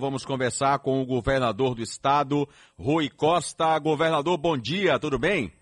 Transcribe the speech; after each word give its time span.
Vamos 0.00 0.24
conversar 0.24 0.78
com 0.78 1.02
o 1.02 1.04
governador 1.04 1.74
do 1.74 1.82
estado, 1.82 2.48
Rui 2.78 3.10
Costa. 3.10 3.78
Governador, 3.78 4.38
bom 4.38 4.56
dia, 4.56 4.98
tudo 4.98 5.18
bem? 5.18 5.52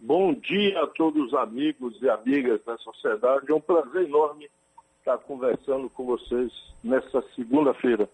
Bom 0.00 0.34
dia 0.34 0.82
a 0.82 0.88
todos 0.88 1.28
os 1.28 1.34
amigos 1.34 1.96
e 2.02 2.10
amigas 2.10 2.60
da 2.64 2.76
sociedade. 2.78 3.48
É 3.48 3.54
um 3.54 3.60
prazer 3.60 4.06
enorme 4.08 4.50
estar 4.98 5.18
conversando 5.18 5.88
com 5.88 6.04
vocês 6.04 6.52
nessa 6.82 7.22
segunda-feira. 7.36 8.08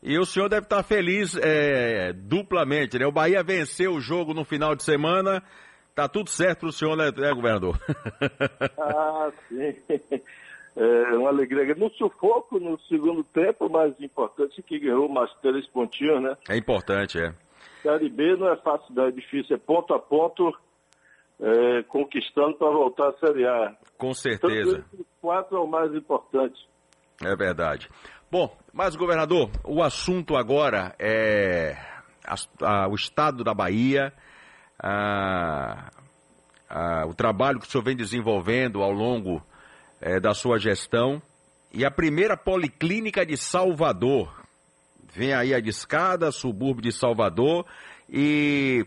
E 0.00 0.16
o 0.16 0.24
senhor 0.24 0.48
deve 0.48 0.66
estar 0.66 0.84
feliz 0.84 1.36
é, 1.36 2.12
duplamente, 2.12 3.00
né? 3.00 3.06
O 3.06 3.12
Bahia 3.12 3.42
venceu 3.42 3.94
o 3.94 4.00
jogo 4.00 4.32
no 4.32 4.44
final 4.44 4.76
de 4.76 4.84
semana. 4.84 5.42
Tá 5.92 6.08
tudo 6.08 6.30
certo 6.30 6.60
para 6.60 6.68
o 6.68 6.72
senhor, 6.72 6.96
né, 6.96 7.10
né 7.10 7.34
governador? 7.34 7.76
ah, 8.78 9.32
sim. 9.48 9.74
É 10.74 11.16
uma 11.16 11.28
alegria. 11.28 11.74
No 11.74 11.90
sufoco, 11.90 12.58
no 12.58 12.80
segundo 12.82 13.22
tempo, 13.24 13.68
mas 13.68 13.92
importante 14.00 14.60
é 14.60 14.62
que 14.62 14.78
ganhou 14.78 15.08
mais 15.08 15.30
três 15.42 15.66
pontinhos, 15.68 16.22
né? 16.22 16.34
É 16.48 16.56
importante, 16.56 17.18
é. 17.18 17.34
Série 17.82 18.08
B 18.08 18.36
não 18.36 18.48
é 18.48 18.56
fácil, 18.56 18.94
não 18.94 19.04
é 19.04 19.10
difícil, 19.10 19.56
é 19.56 19.58
ponto 19.58 19.92
a 19.92 19.98
ponto, 19.98 20.50
é, 21.40 21.82
conquistando 21.82 22.54
para 22.54 22.70
voltar 22.70 23.08
à 23.08 23.12
Série 23.18 23.46
A. 23.46 23.76
Com 23.98 24.14
certeza. 24.14 24.84
Então, 24.92 25.04
quatro 25.20 25.56
é 25.56 25.60
o 25.60 25.66
mais 25.66 25.94
importante. 25.94 26.66
É 27.22 27.36
verdade. 27.36 27.88
Bom, 28.30 28.56
mas 28.72 28.96
governador, 28.96 29.50
o 29.64 29.82
assunto 29.82 30.36
agora 30.36 30.94
é 30.98 31.76
a, 32.26 32.34
a, 32.84 32.88
o 32.88 32.94
estado 32.94 33.44
da 33.44 33.52
Bahia, 33.52 34.12
a, 34.78 35.90
o 37.06 37.14
trabalho 37.14 37.60
que 37.60 37.66
o 37.66 37.70
senhor 37.70 37.84
vem 37.84 37.94
desenvolvendo 37.94 38.82
ao 38.82 38.90
longo 38.90 39.42
é, 40.02 40.18
da 40.18 40.34
sua 40.34 40.58
gestão. 40.58 41.22
E 41.72 41.84
a 41.84 41.90
primeira 41.90 42.36
policlínica 42.36 43.24
de 43.24 43.36
Salvador. 43.36 44.42
Vem 45.14 45.32
aí 45.32 45.54
a 45.54 45.60
discada, 45.60 46.30
subúrbio 46.32 46.82
de 46.82 46.92
Salvador. 46.92 47.64
E 48.10 48.84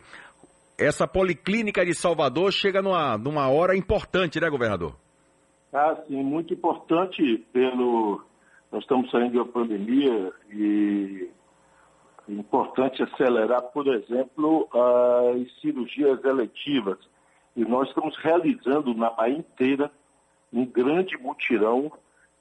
essa 0.77 1.07
policlínica 1.07 1.85
de 1.85 1.95
Salvador 1.95 2.51
chega 2.51 2.81
numa, 2.81 3.17
numa 3.17 3.49
hora 3.49 3.75
importante, 3.75 4.39
né, 4.39 4.49
governador? 4.49 4.95
Ah, 5.73 5.95
sim, 6.07 6.21
muito 6.21 6.53
importante 6.53 7.43
pelo. 7.51 8.21
Nós 8.71 8.81
estamos 8.81 9.09
saindo 9.09 9.31
de 9.31 9.37
uma 9.37 9.45
pandemia 9.45 10.31
e 10.51 11.29
é 12.27 12.31
importante 12.31 13.01
acelerar, 13.03 13.61
por 13.61 13.87
exemplo, 13.87 14.67
as 14.73 15.61
cirurgias 15.61 16.23
eletivas. 16.23 16.97
E 17.55 17.63
nós 17.63 17.87
estamos 17.87 18.15
realizando 18.17 18.93
na 18.93 19.09
Bahia 19.11 19.37
inteira 19.37 19.91
um 20.55 20.65
grande 20.65 21.17
mutirão 21.17 21.91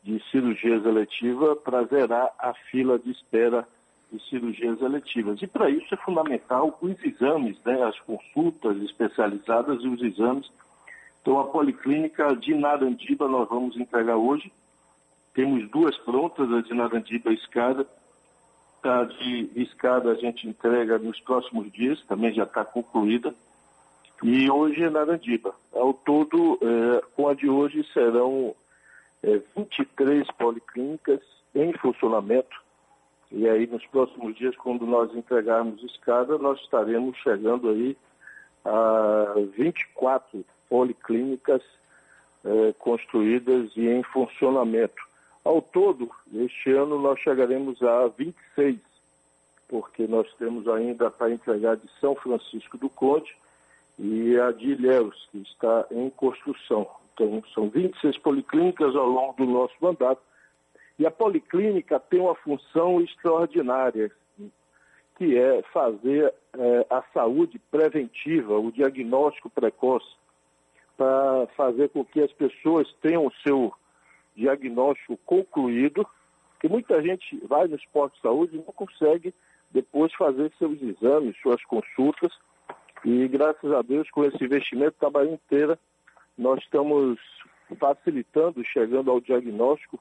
de 0.04 0.22
cirurgias 0.30 0.84
eletivas 0.86 1.58
para 1.58 1.84
zerar 1.84 2.30
a 2.38 2.54
fila 2.70 2.98
de 2.98 3.10
espera 3.10 3.66
de 4.12 4.22
cirurgias 4.28 4.80
eletivas. 4.80 5.42
E 5.42 5.46
para 5.46 5.68
isso 5.68 5.92
é 5.92 5.96
fundamental 5.96 6.78
os 6.80 6.94
exames, 7.02 7.58
né, 7.64 7.82
as 7.82 7.98
consultas 8.00 8.76
especializadas 8.82 9.82
e 9.82 9.88
os 9.88 10.00
exames. 10.00 10.48
Então 11.20 11.40
a 11.40 11.44
policlínica 11.44 12.36
de 12.36 12.54
Narandiba 12.54 13.26
nós 13.26 13.48
vamos 13.48 13.76
entregar 13.76 14.16
hoje. 14.16 14.52
Temos 15.32 15.68
duas 15.70 15.96
prontas, 15.98 16.52
a 16.52 16.60
de 16.60 16.72
Narandiba 16.72 17.32
e 17.32 17.34
escada. 17.34 17.84
A 18.84 19.04
de 19.04 19.50
escada 19.56 20.12
a 20.12 20.14
gente 20.14 20.46
entrega 20.46 20.98
nos 20.98 21.18
próximos 21.18 21.72
dias, 21.72 22.00
também 22.06 22.32
já 22.32 22.44
está 22.44 22.64
concluída. 22.64 23.34
E 24.22 24.50
hoje 24.50 24.82
é 24.82 24.90
Narandiba. 24.90 25.54
Ao 25.72 25.92
todo, 25.92 26.58
é, 26.62 27.02
com 27.14 27.28
a 27.28 27.34
de 27.34 27.48
hoje, 27.48 27.84
serão 27.92 28.54
é, 29.22 29.40
23 29.56 30.26
policlínicas 30.38 31.20
em 31.54 31.72
funcionamento. 31.74 32.62
E 33.30 33.48
aí, 33.48 33.66
nos 33.66 33.84
próximos 33.86 34.36
dias, 34.36 34.56
quando 34.56 34.86
nós 34.86 35.14
entregarmos 35.14 35.82
escada, 35.82 36.38
nós 36.38 36.60
estaremos 36.60 37.16
chegando 37.18 37.68
aí 37.70 37.96
a 38.64 39.34
24 39.56 40.44
policlínicas 40.68 41.62
é, 42.44 42.72
construídas 42.78 43.72
e 43.77 43.89
em 43.89 44.02
funcionamento. 44.05 45.02
Ao 45.44 45.60
todo, 45.60 46.10
este 46.33 46.70
ano, 46.70 46.98
nós 46.98 47.18
chegaremos 47.20 47.83
a 47.83 48.06
26, 48.06 48.78
porque 49.68 50.06
nós 50.06 50.33
temos 50.39 50.66
ainda 50.68 51.10
para 51.10 51.30
entregar 51.30 51.77
de 51.77 51.89
São 52.00 52.14
Francisco 52.14 52.78
do 52.78 52.89
Conde 52.89 53.34
e 53.98 54.38
a 54.38 54.50
de 54.50 54.72
Ilhéus, 54.72 55.28
que 55.30 55.38
está 55.38 55.86
em 55.90 56.10
construção. 56.10 56.88
Então, 57.12 57.42
são 57.55 57.68
26 57.68 58.18
policlínicas 58.18 58.94
ao 58.96 59.06
longo 59.06 59.34
do 59.34 59.46
nosso 59.46 59.74
mandato. 59.80 60.20
E 60.98 61.06
a 61.06 61.10
policlínica 61.10 61.98
tem 61.98 62.20
uma 62.20 62.34
função 62.34 63.00
extraordinária, 63.00 64.10
que 65.16 65.38
é 65.38 65.62
fazer 65.72 66.33
é, 66.56 66.86
a 66.90 67.02
saúde 67.12 67.58
preventiva, 67.70 68.58
o 68.58 68.72
diagnóstico 68.72 69.48
precoce, 69.48 70.16
para 70.96 71.46
fazer 71.56 71.88
com 71.90 72.04
que 72.04 72.20
as 72.20 72.33
pessoas 72.33 72.92
tenham 73.00 73.27
o 73.27 73.33
seu 73.46 73.72
diagnóstico 74.36 75.16
concluído, 75.24 76.06
que 76.60 76.68
muita 76.68 77.02
gente 77.02 77.36
vai 77.46 77.68
no 77.68 77.77
esporte 77.77 78.16
de 78.16 78.22
saúde 78.22 78.56
e 78.56 78.58
não 78.58 78.72
consegue 78.72 79.34
depois 79.70 80.12
fazer 80.14 80.52
seus 80.58 80.80
exames, 80.80 81.36
suas 81.42 81.62
consultas, 81.64 82.33
e 83.04 83.28
graças 83.28 83.70
a 83.70 83.82
Deus, 83.82 84.10
com 84.10 84.24
esse 84.24 84.42
investimento 84.42 84.96
da 85.00 85.10
Bahia 85.10 85.32
inteira, 85.32 85.78
nós 86.38 86.58
estamos 86.62 87.18
facilitando, 87.78 88.64
chegando 88.64 89.10
ao 89.10 89.20
diagnóstico 89.20 89.98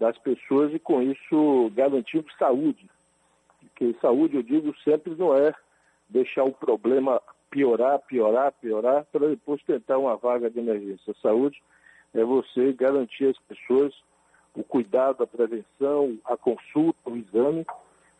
das 0.00 0.18
pessoas 0.18 0.74
e 0.74 0.78
com 0.78 1.00
isso 1.00 1.70
garantindo 1.74 2.26
saúde. 2.38 2.90
Porque 3.60 3.94
saúde, 4.00 4.36
eu 4.36 4.42
digo, 4.42 4.74
sempre 4.82 5.14
não 5.14 5.34
é 5.36 5.54
deixar 6.08 6.44
o 6.44 6.52
problema 6.52 7.22
piorar, 7.50 8.00
piorar, 8.00 8.52
piorar, 8.60 9.04
para 9.12 9.28
depois 9.28 9.62
tentar 9.62 9.98
uma 9.98 10.16
vaga 10.16 10.50
de 10.50 10.58
emergência. 10.58 11.14
Saúde 11.22 11.62
é 12.12 12.24
você 12.24 12.72
garantir 12.72 13.26
às 13.26 13.38
pessoas 13.38 13.94
o 14.54 14.62
cuidado, 14.62 15.22
a 15.22 15.26
prevenção, 15.26 16.18
a 16.24 16.36
consulta, 16.36 16.98
o 17.10 17.16
exame 17.16 17.64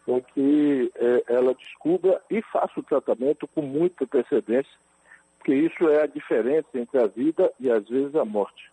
com 0.05 0.21
que 0.21 0.93
é, 0.97 1.25
ela 1.29 1.55
descubra 1.55 2.21
e 2.31 2.43
faça 2.43 2.79
o 2.79 2.83
tratamento 2.83 3.49
com 3.49 3.63
muita 3.63 4.05
antecedência, 4.05 4.73
porque 5.39 5.55
isso 5.55 5.89
é 5.89 6.03
a 6.03 6.07
diferença 6.07 6.69
entre 6.75 6.99
a 6.99 7.07
vida 7.07 7.51
e 7.59 7.71
às 7.71 7.89
vezes 7.89 8.15
a 8.15 8.25
morte. 8.25 8.73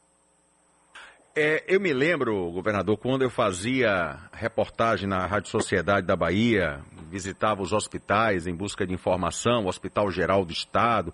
É, 1.34 1.64
eu 1.66 1.80
me 1.80 1.94
lembro, 1.94 2.52
governador, 2.52 2.98
quando 2.98 3.22
eu 3.22 3.30
fazia 3.30 4.18
reportagem 4.34 5.08
na 5.08 5.26
Rádio 5.26 5.50
Sociedade 5.50 6.06
da 6.06 6.16
Bahia, 6.16 6.82
visitava 7.10 7.62
os 7.62 7.72
hospitais 7.72 8.48
em 8.48 8.54
busca 8.54 8.86
de 8.86 8.94
informação, 8.94 9.64
o 9.64 9.70
Hospital 9.70 10.12
Geral 10.12 10.44
do 10.44 10.52
Estado. 10.52 11.14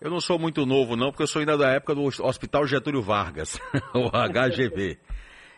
Eu 0.00 0.08
não 0.08 0.20
sou 0.20 0.38
muito 0.38 0.64
novo, 0.64 0.94
não, 0.94 1.10
porque 1.10 1.24
eu 1.24 1.26
sou 1.26 1.40
ainda 1.40 1.58
da 1.58 1.68
época 1.70 1.96
do 1.96 2.02
Hospital 2.02 2.64
Getúlio 2.64 3.02
Vargas, 3.02 3.58
o 3.92 4.08
HGV. 4.08 4.98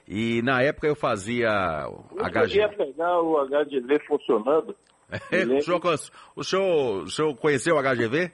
E 0.08 0.40
na 0.40 0.62
época 0.62 0.86
eu 0.86 0.96
fazia 0.96 1.84
eu 1.86 2.24
HG. 2.24 2.66
pegar 2.76 3.20
o 3.20 3.46
HGV 3.46 3.98
funcionando. 4.06 4.74
É, 5.30 5.44
o, 5.44 5.62
senhor, 5.62 5.80
o, 6.34 6.44
senhor, 6.44 7.02
o 7.02 7.10
senhor 7.10 7.36
conheceu 7.36 7.76
o 7.76 7.82
HGV 7.82 8.32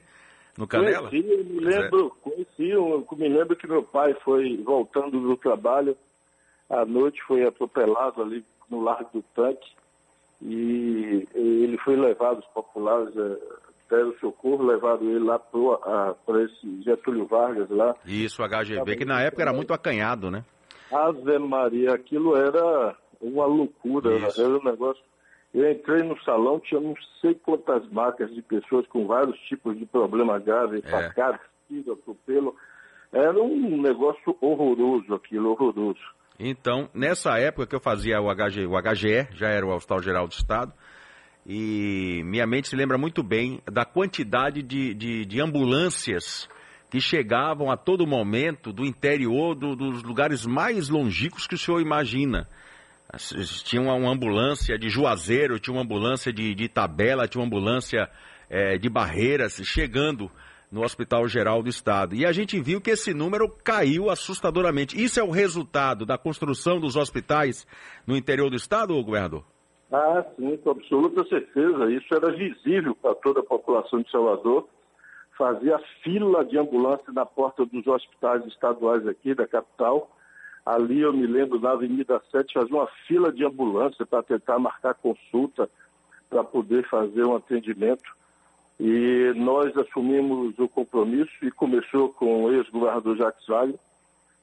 no 0.56 0.68
Canela? 0.68 1.08
Conheci, 1.08 1.26
me 1.26 1.60
lembro, 1.60 2.16
é. 2.16 2.30
conheci, 2.30 2.70
eu 2.70 3.04
me 3.16 3.28
lembro 3.28 3.56
que 3.56 3.66
meu 3.66 3.82
pai 3.82 4.14
foi 4.24 4.56
voltando 4.58 5.20
do 5.20 5.36
trabalho, 5.36 5.96
à 6.70 6.84
noite 6.84 7.20
foi 7.26 7.44
atropelado 7.44 8.22
ali 8.22 8.44
no 8.70 8.80
Largo 8.80 9.10
do 9.12 9.24
Tanque 9.34 9.72
e 10.40 11.26
ele 11.34 11.76
foi 11.78 11.96
levado, 11.96 12.38
os 12.38 12.46
populares 12.46 13.16
é, 13.16 13.36
deram 13.90 14.14
socorro, 14.20 14.64
levaram 14.64 15.02
ele 15.10 15.24
lá 15.24 15.40
para 15.40 16.42
esse 16.44 16.82
Getúlio 16.82 17.26
Vargas 17.26 17.68
lá. 17.68 17.96
Isso, 18.06 18.40
o 18.40 18.48
HGV, 18.48 18.96
que 18.96 19.04
na 19.04 19.22
época 19.22 19.42
era 19.42 19.52
muito 19.52 19.74
acanhado, 19.74 20.30
né? 20.30 20.44
Ave 20.94 21.38
Maria, 21.38 21.94
aquilo 21.94 22.36
era 22.36 22.96
uma 23.20 23.46
loucura, 23.46 24.16
Isso. 24.16 24.40
era 24.40 24.56
um 24.56 24.62
negócio. 24.62 25.02
Eu 25.52 25.70
entrei 25.70 26.02
no 26.02 26.20
salão, 26.22 26.60
tinha 26.60 26.80
não 26.80 26.94
sei 27.20 27.34
quantas 27.34 27.88
marcas 27.90 28.32
de 28.34 28.42
pessoas 28.42 28.86
com 28.88 29.06
vários 29.06 29.38
tipos 29.40 29.78
de 29.78 29.86
problema 29.86 30.38
grave, 30.38 30.78
é. 30.78 30.82
facadas, 30.82 31.40
tiro, 31.68 31.92
atropelo. 31.92 32.54
Era 33.12 33.40
um 33.40 33.80
negócio 33.80 34.36
horroroso 34.40 35.14
aquilo, 35.14 35.50
horroroso. 35.50 36.00
Então, 36.38 36.88
nessa 36.92 37.38
época 37.38 37.66
que 37.66 37.76
eu 37.76 37.80
fazia 37.80 38.20
o, 38.20 38.28
HG, 38.28 38.66
o 38.66 38.80
HGE, 38.80 39.28
já 39.32 39.48
era 39.48 39.64
o 39.64 39.70
Hospital 39.70 40.02
Geral 40.02 40.26
do 40.26 40.32
Estado, 40.32 40.72
e 41.46 42.22
minha 42.24 42.46
mente 42.46 42.68
se 42.68 42.74
lembra 42.74 42.98
muito 42.98 43.22
bem 43.22 43.60
da 43.70 43.84
quantidade 43.84 44.62
de, 44.62 44.94
de, 44.94 45.24
de 45.24 45.40
ambulâncias 45.40 46.48
que 46.94 47.00
chegavam 47.00 47.72
a 47.72 47.76
todo 47.76 48.06
momento 48.06 48.72
do 48.72 48.84
interior 48.84 49.56
do, 49.56 49.74
dos 49.74 50.04
lugares 50.04 50.46
mais 50.46 50.88
longínquos 50.88 51.44
que 51.44 51.56
o 51.56 51.58
senhor 51.58 51.80
imagina. 51.80 52.46
Tinha 53.64 53.82
uma, 53.82 53.94
uma 53.94 54.12
ambulância 54.12 54.78
de 54.78 54.88
Juazeiro, 54.88 55.58
tinha 55.58 55.74
uma 55.74 55.82
ambulância 55.82 56.32
de, 56.32 56.54
de 56.54 56.68
Tabela, 56.68 57.26
tinha 57.26 57.42
uma 57.42 57.48
ambulância 57.48 58.08
é, 58.48 58.78
de 58.78 58.88
Barreiras 58.88 59.60
chegando 59.64 60.30
no 60.70 60.84
Hospital 60.84 61.26
Geral 61.26 61.64
do 61.64 61.68
Estado. 61.68 62.14
E 62.14 62.24
a 62.24 62.30
gente 62.30 62.60
viu 62.60 62.80
que 62.80 62.92
esse 62.92 63.12
número 63.12 63.48
caiu 63.48 64.08
assustadoramente. 64.08 64.96
Isso 64.96 65.18
é 65.18 65.22
o 65.24 65.32
resultado 65.32 66.06
da 66.06 66.16
construção 66.16 66.78
dos 66.78 66.94
hospitais 66.94 67.66
no 68.06 68.16
interior 68.16 68.50
do 68.50 68.56
Estado, 68.56 68.94
governador? 69.02 69.42
Ah, 69.90 70.24
sim, 70.36 70.56
com 70.58 70.70
absoluta 70.70 71.24
certeza. 71.24 71.90
Isso 71.90 72.14
era 72.14 72.30
visível 72.30 72.94
para 72.94 73.16
toda 73.16 73.40
a 73.40 73.44
população 73.44 74.00
de 74.00 74.08
Salvador. 74.12 74.68
Fazia 75.36 75.78
fila 76.02 76.44
de 76.44 76.56
ambulância 76.56 77.12
na 77.12 77.26
porta 77.26 77.66
dos 77.66 77.86
hospitais 77.86 78.44
estaduais 78.46 79.06
aqui 79.06 79.34
da 79.34 79.46
capital. 79.46 80.10
Ali 80.64 81.00
eu 81.00 81.12
me 81.12 81.26
lembro, 81.26 81.60
na 81.60 81.72
Avenida 81.72 82.22
7, 82.30 82.54
fazia 82.54 82.74
uma 82.74 82.86
fila 83.06 83.32
de 83.32 83.44
ambulância 83.44 84.06
para 84.06 84.22
tentar 84.22 84.58
marcar 84.58 84.94
consulta, 84.94 85.68
para 86.30 86.44
poder 86.44 86.88
fazer 86.88 87.24
um 87.24 87.34
atendimento. 87.34 88.14
E 88.78 89.32
nós 89.36 89.76
assumimos 89.76 90.58
o 90.58 90.68
compromisso 90.68 91.32
e 91.42 91.50
começou 91.50 92.08
com 92.10 92.44
o 92.44 92.52
ex-governador 92.52 93.16
Jacques 93.16 93.46
Wagner, 93.46 93.78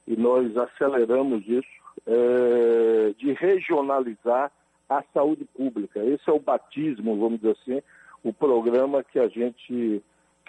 e 0.06 0.16
nós 0.16 0.56
aceleramos 0.56 1.46
isso, 1.48 1.82
é, 2.06 3.14
de 3.18 3.32
regionalizar 3.32 4.50
a 4.88 5.02
saúde 5.14 5.44
pública. 5.44 6.00
Esse 6.04 6.28
é 6.28 6.32
o 6.32 6.40
batismo, 6.40 7.18
vamos 7.18 7.40
dizer 7.40 7.56
assim, 7.62 7.82
o 8.22 8.32
programa 8.32 9.02
que 9.02 9.18
a 9.18 9.28
gente 9.28 10.02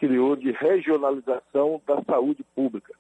criou 0.04 0.36
de 0.36 0.52
regionalização 0.52 1.82
da 1.88 2.04
saúde 2.04 2.44
pública. 2.54 2.94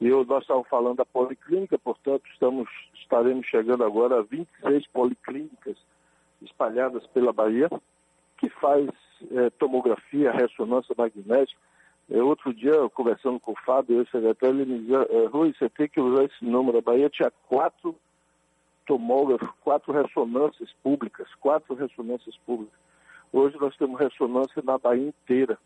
E 0.00 0.08
nós 0.08 0.42
estávamos 0.42 0.68
falando 0.68 0.98
da 0.98 1.04
policlínica, 1.04 1.76
portanto, 1.76 2.22
estamos, 2.32 2.68
estaremos 2.94 3.44
chegando 3.44 3.82
agora 3.82 4.20
a 4.20 4.22
26 4.22 4.86
policlínicas 4.92 5.76
espalhadas 6.40 7.04
pela 7.08 7.32
Bahia, 7.32 7.68
que 8.36 8.48
faz 8.50 8.88
é, 9.32 9.50
tomografia, 9.50 10.30
ressonância 10.30 10.94
magnética. 10.96 11.60
É, 12.08 12.22
outro 12.22 12.54
dia, 12.54 12.88
conversando 12.90 13.40
com 13.40 13.50
o 13.50 13.60
Fábio, 13.66 14.00
o 14.00 14.06
secretário, 14.06 14.60
ele 14.60 14.72
me 14.72 14.78
dizia, 14.78 15.08
é, 15.10 15.26
Rui, 15.26 15.52
você 15.58 15.68
tem 15.68 15.88
que 15.88 16.00
usar 16.00 16.22
esse 16.22 16.44
número. 16.44 16.78
A 16.78 16.82
Bahia 16.82 17.10
tinha 17.10 17.32
quatro 17.48 17.96
tomógrafos, 18.86 19.50
quatro 19.64 19.92
ressonâncias 19.92 20.72
públicas, 20.84 21.26
quatro 21.40 21.74
ressonâncias 21.74 22.36
públicas. 22.46 22.78
Hoje 23.32 23.56
nós 23.60 23.76
temos 23.76 23.98
ressonância 23.98 24.62
na 24.62 24.78
Bahia 24.78 25.08
inteira. 25.08 25.58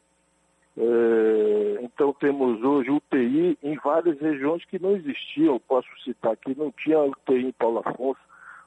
É, 0.76 1.78
então 1.82 2.12
temos 2.14 2.62
hoje 2.62 2.90
UTI 2.90 3.58
em 3.62 3.76
várias 3.76 4.18
regiões 4.18 4.64
que 4.64 4.78
não 4.78 4.96
existiam. 4.96 5.58
Posso 5.60 5.88
citar 6.02 6.32
aqui, 6.32 6.54
não 6.56 6.70
tinha 6.72 7.00
UTI 7.00 7.46
em 7.46 7.52
Paulo 7.52 7.82
Afonso, 7.84 8.20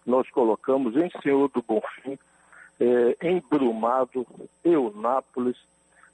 nós 0.05 0.29
colocamos 0.29 0.95
em 0.95 1.09
Senhor 1.21 1.49
do 1.49 1.63
Bonfim, 1.63 2.17
é, 2.79 3.17
em 3.21 3.43
Brumado, 3.49 4.25
Eunápolis, 4.63 5.57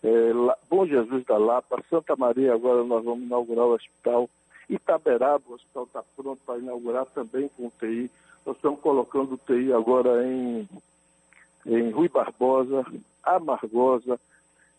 é, 0.04 0.32
Bom 0.70 0.86
Jesus 0.86 1.26
da 1.26 1.38
Lapa, 1.38 1.84
Santa 1.90 2.16
Maria, 2.16 2.54
agora 2.54 2.84
nós 2.84 3.04
vamos 3.04 3.26
inaugurar 3.26 3.66
o 3.66 3.74
hospital. 3.74 4.30
Itaberaba, 4.70 5.44
o 5.50 5.54
hospital 5.54 5.84
está 5.84 6.04
pronto 6.16 6.42
para 6.46 6.60
inaugurar 6.60 7.06
também 7.08 7.50
com 7.50 7.68
UTI. 7.68 8.10
Nós 8.46 8.56
estamos 8.56 8.80
colocando 8.80 9.34
UTI 9.34 9.74
agora 9.74 10.26
em, 10.26 10.68
em 11.66 11.92
Rui 11.92 12.08
Barbosa, 12.08 12.86
Amargosa. 13.22 14.18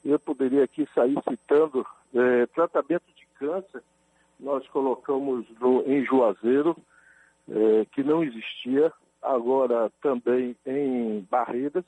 Eu 0.05 0.19
poderia 0.19 0.65
aqui 0.65 0.89
sair 0.95 1.17
citando 1.29 1.87
é, 2.15 2.47
tratamento 2.47 3.05
de 3.15 3.27
câncer. 3.39 3.83
Nós 4.39 4.67
colocamos 4.69 5.47
no, 5.61 5.83
em 5.87 6.05
Juazeiro, 6.05 6.77
é, 7.49 7.85
que 7.93 8.03
não 8.03 8.23
existia 8.23 8.93
agora 9.23 9.91
também 10.01 10.57
em 10.67 11.27
Barredas 11.31 11.85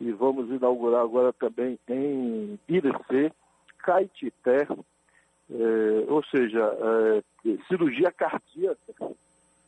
e 0.00 0.10
vamos 0.12 0.50
inaugurar 0.50 1.02
agora 1.02 1.32
também 1.32 1.78
em 1.88 2.58
Irecê, 2.68 3.32
Caetité, 3.78 4.66
é, 5.50 6.04
ou 6.08 6.22
seja, 6.24 6.60
é, 6.60 7.56
cirurgia 7.68 8.10
cardíaca 8.10 8.94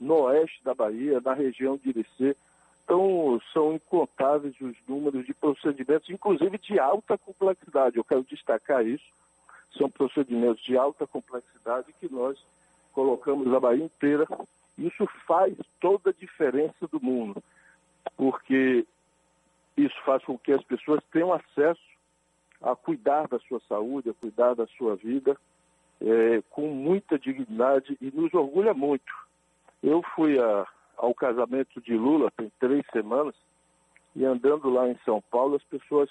no 0.01 0.23
oeste 0.23 0.63
da 0.65 0.75
Bahia, 0.75 1.21
na 1.21 1.35
região 1.35 1.77
de 1.77 1.91
Irecê. 1.91 2.37
Então, 2.87 3.41
são 3.53 3.75
incontáveis 3.75 4.55
os 4.61 4.77
números 4.89 5.27
de 5.27 5.35
procedimentos, 5.35 6.09
inclusive 6.09 6.57
de 6.57 6.79
alta 6.79 7.19
complexidade. 7.19 7.97
Eu 7.97 8.05
quero 8.05 8.23
destacar 8.23 8.87
isso. 8.87 9.05
São 9.77 9.91
procedimentos 9.91 10.63
de 10.63 10.79
alta 10.79 11.07
complexidade 11.07 11.93
que 12.01 12.11
nós 12.11 12.39
colocamos 12.93 13.53
a 13.53 13.61
Bahia 13.61 13.85
inteira 13.85 14.27
isso 14.79 15.07
faz 15.27 15.55
toda 15.81 16.11
a 16.11 16.13
diferença 16.13 16.87
do 16.87 17.01
mundo, 17.01 17.43
porque 18.17 18.87
isso 19.77 19.97
faz 20.05 20.23
com 20.25 20.39
que 20.39 20.53
as 20.53 20.63
pessoas 20.65 21.03
tenham 21.11 21.33
acesso 21.33 21.81
a 22.61 22.77
cuidar 22.77 23.27
da 23.29 23.39
sua 23.41 23.61
saúde, 23.69 24.11
a 24.11 24.15
cuidar 24.15 24.55
da 24.55 24.67
sua 24.67 24.97
vida, 24.97 25.37
é, 26.01 26.43
com 26.51 26.69
muita 26.69 27.19
dignidade 27.19 27.97
e 28.01 28.11
nos 28.11 28.33
orgulha 28.35 28.75
muito. 28.75 29.13
Eu 29.83 30.03
fui 30.15 30.39
a, 30.39 30.67
ao 30.97 31.15
casamento 31.15 31.81
de 31.81 31.95
Lula 31.95 32.31
tem 32.37 32.51
três 32.59 32.85
semanas 32.93 33.35
e 34.15 34.25
andando 34.25 34.71
lá 34.71 34.89
em 34.89 34.97
São 35.05 35.23
Paulo, 35.31 35.57
as 35.57 35.65
pessoas 35.65 36.09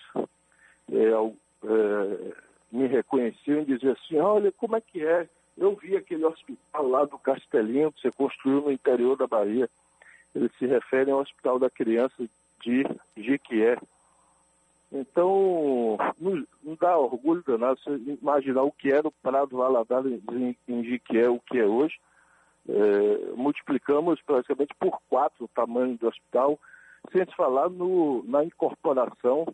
é, 0.92 1.10
é, 1.10 2.34
me 2.72 2.88
reconheciam 2.88 3.62
e 3.62 3.66
diziam 3.66 3.94
assim, 3.94 4.18
olha, 4.20 4.52
como 4.52 4.76
é 4.76 4.82
que 4.82 5.04
é 5.04 5.28
eu 5.58 5.76
vi 5.76 5.96
aquele 5.96 6.26
hospital 6.26 6.88
lá 6.88 7.06
do 7.06 7.18
Castelinho 7.18 7.92
que 7.92 8.02
você 8.02 8.12
construiu 8.12 8.62
no 8.62 8.72
interior 8.72 9.16
da 9.16 9.26
Bahia. 9.26 9.70
Eles 10.34 10.52
se 10.60 10.66
referem 10.66 11.14
ao 11.14 11.22
Hospital 11.22 11.58
da 11.58 11.70
Criança 11.70 12.28
de 12.62 12.84
Jiquié. 13.16 13.78
Então, 14.92 15.98
não, 16.20 16.46
dá 16.80 16.98
orgulho 16.98 17.44
danado 17.46 17.80
você 17.80 17.92
imaginar 18.22 18.64
o 18.64 18.72
que 18.72 18.92
era 18.92 19.08
o 19.08 19.12
Prado 19.12 19.58
Valadares 19.58 20.22
em, 20.32 20.58
em 20.68 20.84
Jiquié, 20.84 21.30
o 21.30 21.40
que 21.40 21.58
é 21.58 21.66
hoje. 21.66 21.96
É, 22.68 23.36
multiplicamos 23.36 24.20
praticamente 24.22 24.74
por 24.80 25.00
quatro 25.10 25.46
o 25.46 25.50
tamanho 25.50 25.98
do 25.98 26.08
hospital, 26.08 26.60
sem 27.12 27.26
falar 27.38 27.70
no, 27.70 28.24
na 28.24 28.44
incorporação 28.44 29.46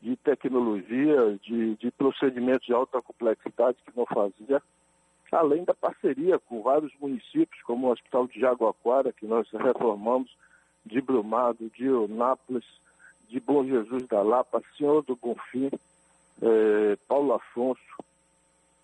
de 0.00 0.16
tecnologia, 0.16 1.38
de, 1.42 1.76
de 1.76 1.90
procedimentos 1.92 2.66
de 2.66 2.74
alta 2.74 3.00
complexidade 3.00 3.78
que 3.84 3.96
não 3.96 4.04
fazia 4.04 4.62
além 5.32 5.64
da 5.64 5.74
parceria 5.74 6.38
com 6.38 6.62
vários 6.62 6.92
municípios, 7.00 7.62
como 7.62 7.88
o 7.88 7.90
Hospital 7.90 8.26
de 8.26 8.38
Jaguaquara, 8.38 9.12
que 9.12 9.26
nós 9.26 9.48
reformamos, 9.50 10.30
de 10.84 11.00
Brumado, 11.00 11.70
de 11.74 11.86
Eunápolis, 11.86 12.64
de 13.28 13.40
Bom 13.40 13.64
Jesus 13.64 14.06
da 14.06 14.20
Lapa, 14.20 14.62
Senhor 14.76 15.02
do 15.02 15.16
Bonfim, 15.16 15.70
eh, 16.42 16.98
Paulo 17.08 17.32
Afonso. 17.32 17.80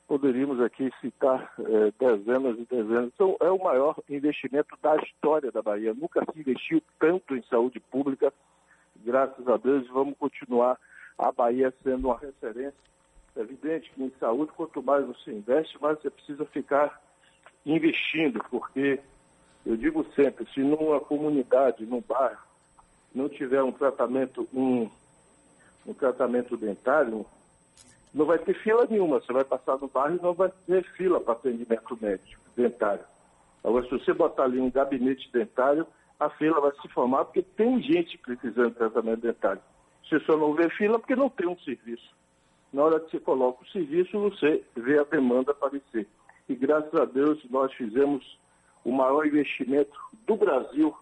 Poderíamos 0.09 0.61
aqui 0.61 0.91
citar 1.01 1.53
eh, 1.61 1.93
dezenas 2.01 2.59
e 2.59 2.65
dezenas. 2.65 3.11
Então, 3.15 3.37
é 3.41 3.51
o 3.51 3.63
maior 3.63 3.95
investimento 4.09 4.77
da 4.83 4.97
história 4.97 5.53
da 5.53 5.63
Bahia. 5.63 5.95
Nunca 5.95 6.25
se 6.33 6.41
investiu 6.41 6.83
tanto 6.99 7.37
em 7.37 7.43
saúde 7.43 7.79
pública. 7.79 8.33
Graças 8.97 9.47
a 9.47 9.57
Deus, 9.57 9.87
vamos 9.89 10.17
continuar 10.19 10.77
a 11.17 11.31
Bahia 11.31 11.73
sendo 11.85 12.09
uma 12.09 12.19
referência 12.19 12.89
é 13.39 13.43
evidente 13.43 13.91
que 13.93 14.03
em 14.03 14.13
saúde, 14.19 14.51
quanto 14.53 14.83
mais 14.83 15.07
você 15.07 15.31
investe, 15.31 15.81
mais 15.81 16.01
você 16.01 16.11
precisa 16.11 16.45
ficar 16.47 17.01
investindo, 17.65 18.43
porque 18.51 18.99
eu 19.65 19.77
digo 19.77 20.05
sempre, 20.17 20.45
se 20.53 20.61
numa 20.61 20.99
comunidade, 20.99 21.87
num 21.87 22.01
bairro, 22.01 22.43
não 23.15 23.29
tiver 23.29 23.63
um 23.63 23.71
tratamento, 23.71 24.49
um, 24.53 24.91
um 25.87 25.95
tratamento 25.95 26.57
dentário, 26.57 27.25
não 28.19 28.27
vai 28.27 28.39
ter 28.39 28.55
fila 28.63 28.87
nenhuma. 28.89 29.21
Você 29.21 29.33
vai 29.33 29.45
passar 29.45 29.79
no 29.79 29.89
bairro 29.89 30.17
e 30.17 30.23
não 30.23 30.35
vai 30.35 30.53
ter 30.67 30.85
fila 30.93 31.21
para 31.21 31.33
atendimento 31.33 31.99
médico 32.01 32.43
dentário. 32.57 33.05
Agora, 33.65 33.85
se 33.85 33.91
você 33.91 34.13
botar 34.13 34.45
ali 34.45 34.61
um 34.61 34.71
gabinete 34.71 35.31
dentário, 35.33 35.87
a 36.19 36.29
fila 36.29 36.61
vai 36.61 36.73
se 36.83 36.89
formar 36.89 37.25
porque 37.25 37.43
tem 37.43 37.81
gente 37.83 38.19
precisando 38.19 38.71
de 38.71 38.77
tratamento 38.77 39.21
dentário. 39.21 39.63
Você 40.07 40.21
só 40.21 40.37
não 40.37 40.53
vê 40.53 40.69
fila 40.71 40.99
porque 40.99 41.17
não 41.17 41.31
tem 41.31 41.47
um 41.47 41.59
serviço 41.61 42.19
na 42.73 42.83
hora 42.83 43.01
que 43.01 43.11
você 43.11 43.21
coloca 43.21 43.63
o 43.63 43.69
serviço, 43.69 44.19
você 44.19 44.63
vê 44.77 44.99
a 44.99 45.05
demanda 45.05 45.53
aparecer. 45.53 46.07
E 46.49 46.55
graças 46.55 46.95
a 46.95 47.05
Deus 47.05 47.43
nós 47.51 47.73
fizemos 47.73 48.39
o 48.85 48.93
maior 48.93 49.27
investimento 49.27 49.99
do 50.27 50.37
Brasil 50.37 50.95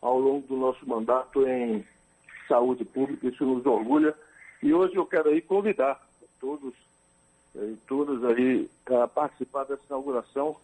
ao 0.00 0.18
longo 0.18 0.46
do 0.46 0.56
nosso 0.56 0.88
mandato 0.88 1.46
em 1.46 1.84
saúde 2.48 2.84
pública, 2.84 3.28
isso 3.28 3.44
nos 3.44 3.64
orgulha. 3.66 4.14
E 4.62 4.72
hoje 4.72 4.96
eu 4.96 5.06
quero 5.06 5.28
aí 5.28 5.40
convidar 5.40 6.00
todos 6.40 6.74
eh, 7.54 7.72
e 7.72 7.76
todas 7.86 8.24
aí 8.24 8.68
a 9.02 9.06
participar 9.06 9.64
dessa 9.64 9.82
inauguração 9.88 10.56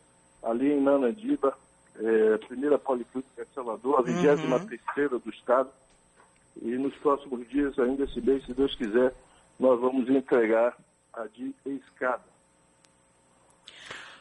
ali 0.42 0.72
em 0.72 0.80
Nanandiba, 0.80 1.56
é, 1.98 2.38
primeira 2.38 2.78
Policlínica 2.78 3.44
de 3.44 3.54
Salvador, 3.54 3.98
a 3.98 4.02
23 4.02 4.42
uhum. 4.42 5.18
do 5.18 5.30
Estado. 5.30 5.70
E 6.62 6.70
nos 6.76 6.94
próximos 6.96 7.48
dias, 7.48 7.78
ainda 7.78 8.04
esse 8.04 8.20
mês, 8.20 8.44
se 8.44 8.54
Deus 8.54 8.74
quiser, 8.74 9.14
nós 9.58 9.80
vamos 9.80 10.08
entregar 10.08 10.76
a 11.12 11.26
de 11.26 11.54
escada. 11.66 12.24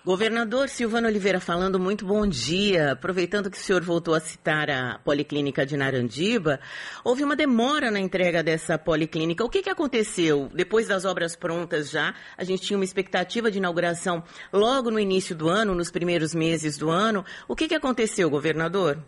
Governador 0.06 0.70
Silvano 0.70 1.08
Oliveira 1.08 1.40
falando, 1.40 1.80
muito 1.80 2.06
bom 2.06 2.28
dia. 2.28 2.92
Aproveitando 2.92 3.50
que 3.50 3.58
o 3.58 3.60
senhor 3.60 3.82
voltou 3.82 4.14
a 4.14 4.20
citar 4.20 4.70
a 4.70 5.00
Policlínica 5.04 5.66
de 5.66 5.76
Narandiba, 5.76 6.60
houve 7.04 7.24
uma 7.24 7.36
demora 7.36 7.90
na 7.90 8.00
entrega 8.00 8.44
dessa 8.44 8.78
policlínica. 8.78 9.44
O 9.44 9.50
que, 9.50 9.64
que 9.64 9.70
aconteceu? 9.70 10.48
Depois 10.54 10.88
das 10.88 11.06
obras 11.06 11.36
prontas 11.36 11.90
já, 11.90 12.14
a 12.38 12.44
gente 12.44 12.62
tinha 12.62 12.78
uma 12.78 12.84
expectativa 12.84 13.50
de 13.50 13.58
inauguração 13.58 14.22
logo 14.54 14.92
no 14.92 15.00
início 15.00 15.36
do 15.36 15.50
ano, 15.50 15.74
nos 15.74 15.90
primeiros 15.90 16.36
meses 16.36 16.78
do 16.78 16.92
ano. 16.92 17.26
O 17.48 17.56
que, 17.56 17.68
que 17.68 17.74
aconteceu, 17.74 18.30
governador? 18.30 19.00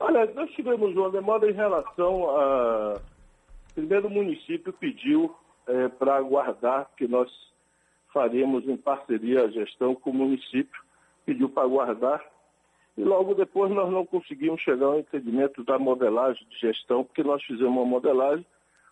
Olha, 0.00 0.26
nós 0.34 0.50
tivemos 0.50 0.96
uma 0.96 1.10
demora 1.10 1.48
em 1.48 1.54
relação 1.54 2.28
a. 2.30 3.00
Primeiro, 3.72 4.08
o 4.08 4.10
município 4.10 4.72
pediu 4.72 5.32
é, 5.68 5.86
para 5.86 6.16
aguardar, 6.16 6.90
que 6.96 7.06
nós 7.06 7.30
faremos 8.12 8.66
em 8.68 8.76
parceria 8.76 9.44
a 9.44 9.50
gestão 9.50 9.94
com 9.94 10.10
o 10.10 10.14
município, 10.14 10.82
pediu 11.24 11.48
para 11.48 11.64
aguardar. 11.64 12.24
E 12.96 13.02
logo 13.04 13.34
depois 13.34 13.70
nós 13.70 13.90
não 13.90 14.04
conseguimos 14.04 14.60
chegar 14.60 14.86
ao 14.86 14.98
entendimento 14.98 15.62
da 15.62 15.78
modelagem 15.78 16.46
de 16.48 16.58
gestão, 16.58 17.04
porque 17.04 17.22
nós 17.22 17.42
fizemos 17.44 17.72
uma 17.72 17.84
modelagem 17.84 18.44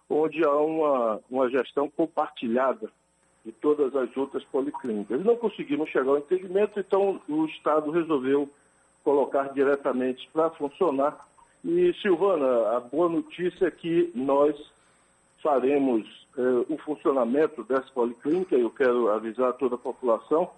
onde 0.08 0.44
há 0.44 0.52
uma, 0.52 1.20
uma 1.28 1.50
gestão 1.50 1.90
compartilhada 1.90 2.90
de 3.44 3.52
todas 3.52 3.94
as 3.94 4.16
outras 4.16 4.44
policlínicas. 4.44 5.24
Não 5.24 5.36
conseguimos 5.36 5.90
chegar 5.90 6.10
ao 6.10 6.18
entendimento, 6.18 6.78
então 6.78 7.20
o 7.28 7.46
Estado 7.46 7.90
resolveu 7.90 8.48
colocar 9.04 9.52
diretamente 9.52 10.28
para 10.32 10.50
funcionar. 10.50 11.16
E, 11.64 11.92
Silvana, 12.02 12.76
a 12.76 12.80
boa 12.80 13.08
notícia 13.08 13.66
é 13.66 13.70
que 13.70 14.10
nós 14.14 14.56
faremos 15.46 16.04
eh, 16.36 16.64
o 16.68 16.76
funcionamento 16.78 17.62
dessa 17.62 17.88
policlínica, 17.94 18.56
eu 18.56 18.68
quero 18.68 19.08
avisar 19.12 19.52
toda 19.52 19.76
a 19.76 19.78
população, 19.78 20.50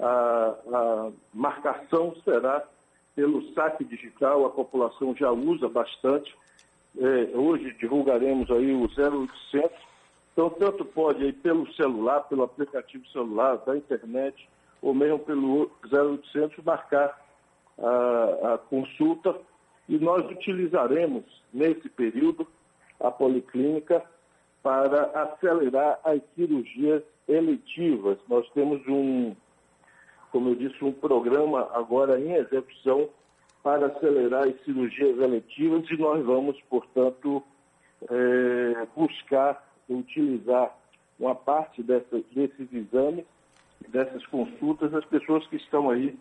a, 0.00 0.54
a 0.72 1.10
marcação 1.34 2.16
será 2.24 2.66
pelo 3.14 3.52
saque 3.52 3.84
digital, 3.84 4.46
a 4.46 4.50
população 4.50 5.14
já 5.14 5.30
usa 5.30 5.68
bastante. 5.68 6.34
Eh, 6.98 7.30
hoje 7.34 7.76
divulgaremos 7.78 8.50
aí 8.50 8.72
o 8.72 8.84
0800, 8.84 9.70
então 10.32 10.48
tanto 10.48 10.82
pode 10.82 11.22
aí 11.22 11.32
pelo 11.34 11.70
celular, 11.74 12.20
pelo 12.22 12.44
aplicativo 12.44 13.06
celular, 13.08 13.58
da 13.58 13.76
internet, 13.76 14.48
ou 14.80 14.94
mesmo 14.94 15.18
pelo 15.18 15.70
0800 15.92 16.64
marcar 16.64 17.20
a, 17.78 18.54
a 18.54 18.58
consulta. 18.58 19.38
E 19.86 19.98
nós 19.98 20.24
utilizaremos 20.30 21.24
nesse 21.52 21.86
período 21.90 22.46
a 22.98 23.10
policlínica 23.10 24.02
para 24.62 25.04
acelerar 25.22 25.98
as 26.04 26.20
cirurgias 26.34 27.02
eletivas. 27.28 28.18
Nós 28.28 28.48
temos 28.50 28.80
um, 28.86 29.34
como 30.30 30.50
eu 30.50 30.54
disse, 30.54 30.84
um 30.84 30.92
programa 30.92 31.68
agora 31.72 32.18
em 32.20 32.32
execução 32.32 33.08
para 33.62 33.86
acelerar 33.86 34.44
as 34.44 34.60
cirurgias 34.64 35.18
eletivas 35.18 35.88
e 35.90 35.96
nós 35.96 36.24
vamos, 36.24 36.60
portanto, 36.68 37.42
é, 38.10 38.86
buscar 38.96 39.62
utilizar 39.88 40.76
uma 41.18 41.34
parte 41.34 41.82
dessa, 41.82 42.20
desses 42.32 42.72
exames, 42.72 43.24
dessas 43.88 44.24
consultas, 44.26 44.92
as 44.94 45.04
pessoas 45.04 45.46
que 45.46 45.56
estão 45.56 45.90
aí 45.90 46.18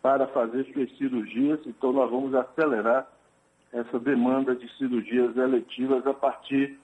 para 0.00 0.26
fazer 0.28 0.64
suas 0.72 0.96
cirurgias, 0.96 1.60
então 1.66 1.92
nós 1.92 2.10
vamos 2.10 2.34
acelerar 2.34 3.06
essa 3.72 3.98
demanda 3.98 4.54
de 4.54 4.66
cirurgias 4.76 5.36
eletivas 5.36 6.06
a 6.06 6.14
partir 6.14 6.78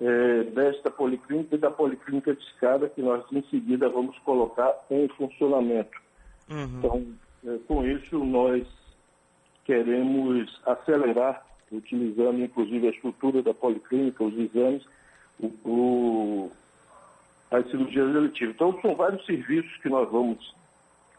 é, 0.00 0.44
desta 0.44 0.90
policlínica 0.90 1.54
e 1.54 1.58
da 1.58 1.70
policlínica 1.70 2.34
de 2.34 2.42
escada, 2.42 2.88
que 2.88 3.02
nós 3.02 3.24
em 3.30 3.42
seguida 3.50 3.88
vamos 3.88 4.18
colocar 4.20 4.72
em 4.90 5.08
funcionamento. 5.08 6.00
Uhum. 6.50 6.78
Então, 6.78 7.06
é, 7.46 7.58
com 7.66 7.86
isso, 7.86 8.18
nós 8.24 8.66
queremos 9.64 10.60
acelerar, 10.66 11.44
utilizando 11.70 12.42
inclusive 12.42 12.86
a 12.86 12.90
estrutura 12.90 13.42
da 13.42 13.54
policlínica, 13.54 14.24
os 14.24 14.36
exames, 14.38 14.82
o, 15.38 15.46
o, 15.64 16.52
as 17.50 17.70
cirurgias 17.70 18.14
eletivas. 18.14 18.54
Então, 18.54 18.78
são 18.80 18.94
vários 18.94 19.24
serviços 19.26 19.76
que 19.78 19.88
nós 19.88 20.10
vamos 20.10 20.54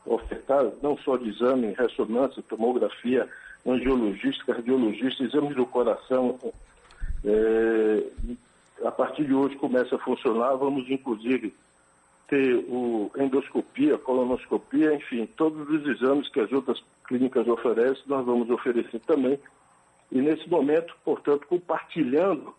ofertar, 0.06 0.66
não 0.82 0.98
só 0.98 1.16
de 1.16 1.30
exame, 1.30 1.74
ressonância, 1.74 2.44
tomografia, 2.44 3.28
angiologista, 3.66 4.46
cardiologista, 4.46 5.24
exames 5.24 5.56
do 5.56 5.66
coração. 5.66 6.38
É, 7.26 8.04
a 8.84 8.92
partir 8.92 9.26
de 9.26 9.34
hoje 9.34 9.56
começa 9.56 9.96
a 9.96 10.00
funcionar, 10.00 10.56
vamos 10.56 10.90
inclusive 10.90 11.54
ter 12.28 12.56
o 12.68 13.12
endoscopia, 13.18 13.98
colonoscopia, 13.98 14.94
enfim, 14.94 15.26
todos 15.38 15.70
os 15.70 15.86
exames 15.88 16.30
que 16.30 16.40
as 16.40 16.52
outras 16.52 16.84
clínicas 17.06 17.48
oferecem, 17.48 18.04
nós 18.08 18.26
vamos 18.26 18.50
oferecer 18.50 19.00
também. 19.02 19.40
E 20.12 20.22
nesse 20.22 20.50
momento, 20.50 20.96
portanto, 21.04 21.46
compartilhando 21.48 22.54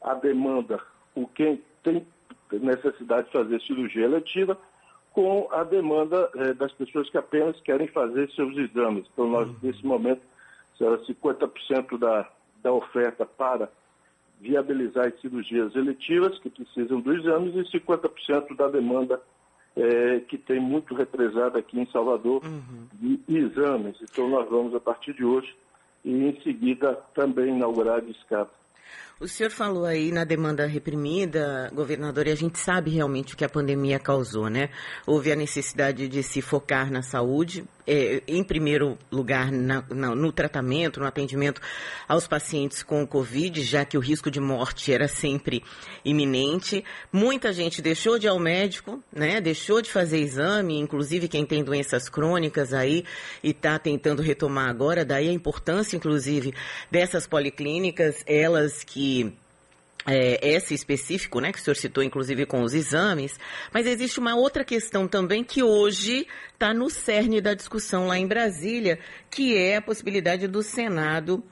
a 0.00 0.14
demanda 0.14 0.80
com 1.14 1.26
quem 1.26 1.60
tem 1.82 2.06
necessidade 2.52 3.26
de 3.26 3.32
fazer 3.32 3.60
cirurgia 3.60 4.04
eletiva, 4.04 4.56
com 5.12 5.48
a 5.50 5.64
demanda 5.64 6.30
é, 6.36 6.54
das 6.54 6.72
pessoas 6.72 7.08
que 7.10 7.18
apenas 7.18 7.60
querem 7.60 7.88
fazer 7.88 8.30
seus 8.30 8.56
exames. 8.56 9.06
Então, 9.12 9.28
nós, 9.28 9.48
uhum. 9.48 9.56
nesse 9.62 9.84
momento, 9.84 10.22
será 10.78 10.96
50% 10.98 11.98
da, 11.98 12.28
da 12.62 12.72
oferta 12.72 13.26
para 13.26 13.70
viabilizar 14.40 15.08
as 15.08 15.20
cirurgias 15.20 15.74
eletivas 15.76 16.38
que 16.38 16.48
precisam 16.48 17.00
dos 17.00 17.18
exames 17.18 17.54
e 17.54 17.78
50% 17.78 18.56
da 18.56 18.68
demanda 18.68 19.20
é, 19.76 20.20
que 20.20 20.36
tem 20.38 20.58
muito 20.58 20.94
represada 20.94 21.58
aqui 21.58 21.78
em 21.78 21.86
Salvador 21.90 22.42
uhum. 22.44 23.20
de 23.28 23.36
exames. 23.36 23.96
Então, 24.02 24.28
nós 24.28 24.48
vamos, 24.48 24.74
a 24.74 24.80
partir 24.80 25.12
de 25.12 25.24
hoje, 25.24 25.54
e 26.04 26.10
em 26.10 26.40
seguida 26.40 26.94
também 27.14 27.54
inaugurar 27.54 28.02
a 28.02 28.10
escada. 28.10 28.50
O 29.20 29.28
senhor 29.28 29.50
falou 29.50 29.84
aí 29.84 30.10
na 30.10 30.24
demanda 30.24 30.64
reprimida, 30.64 31.70
governador, 31.74 32.26
e 32.26 32.30
a 32.30 32.34
gente 32.34 32.58
sabe 32.58 32.90
realmente 32.90 33.34
o 33.34 33.36
que 33.36 33.44
a 33.44 33.50
pandemia 33.50 33.98
causou, 33.98 34.48
né? 34.48 34.70
Houve 35.06 35.30
a 35.30 35.36
necessidade 35.36 36.08
de 36.08 36.22
se 36.22 36.40
focar 36.40 36.90
na 36.90 37.02
saúde, 37.02 37.62
é, 37.86 38.22
em 38.26 38.42
primeiro 38.42 38.96
lugar 39.12 39.52
na, 39.52 39.84
na, 39.90 40.14
no 40.14 40.32
tratamento, 40.32 41.00
no 41.00 41.06
atendimento 41.06 41.60
aos 42.08 42.26
pacientes 42.26 42.82
com 42.82 43.06
Covid, 43.06 43.62
já 43.62 43.84
que 43.84 43.98
o 43.98 44.00
risco 44.00 44.30
de 44.30 44.40
morte 44.40 44.90
era 44.90 45.06
sempre 45.06 45.62
iminente. 46.02 46.82
Muita 47.12 47.52
gente 47.52 47.82
deixou 47.82 48.18
de 48.18 48.26
ir 48.26 48.30
ao 48.30 48.38
médico, 48.38 49.04
né? 49.12 49.38
Deixou 49.38 49.82
de 49.82 49.90
fazer 49.90 50.18
exame, 50.18 50.78
inclusive 50.78 51.28
quem 51.28 51.44
tem 51.44 51.62
doenças 51.62 52.08
crônicas 52.08 52.72
aí 52.72 53.04
e 53.42 53.50
está 53.50 53.78
tentando 53.78 54.22
retomar 54.22 54.70
agora. 54.70 55.04
Daí 55.04 55.28
a 55.28 55.32
importância, 55.32 55.94
inclusive, 55.94 56.54
dessas 56.90 57.26
policlínicas, 57.26 58.24
elas 58.26 58.82
que 58.82 59.09
é, 60.06 60.48
esse 60.48 60.74
específico, 60.74 61.40
né, 61.40 61.52
que 61.52 61.58
o 61.58 61.62
senhor 61.62 61.76
citou, 61.76 62.02
inclusive 62.02 62.46
com 62.46 62.62
os 62.62 62.74
exames, 62.74 63.38
mas 63.72 63.86
existe 63.86 64.18
uma 64.18 64.34
outra 64.34 64.64
questão 64.64 65.06
também 65.06 65.44
que 65.44 65.62
hoje 65.62 66.26
está 66.52 66.72
no 66.72 66.88
cerne 66.88 67.40
da 67.40 67.54
discussão 67.54 68.06
lá 68.06 68.18
em 68.18 68.26
Brasília, 68.26 68.98
que 69.30 69.56
é 69.56 69.76
a 69.76 69.82
possibilidade 69.82 70.46
do 70.46 70.62
Senado 70.62 71.42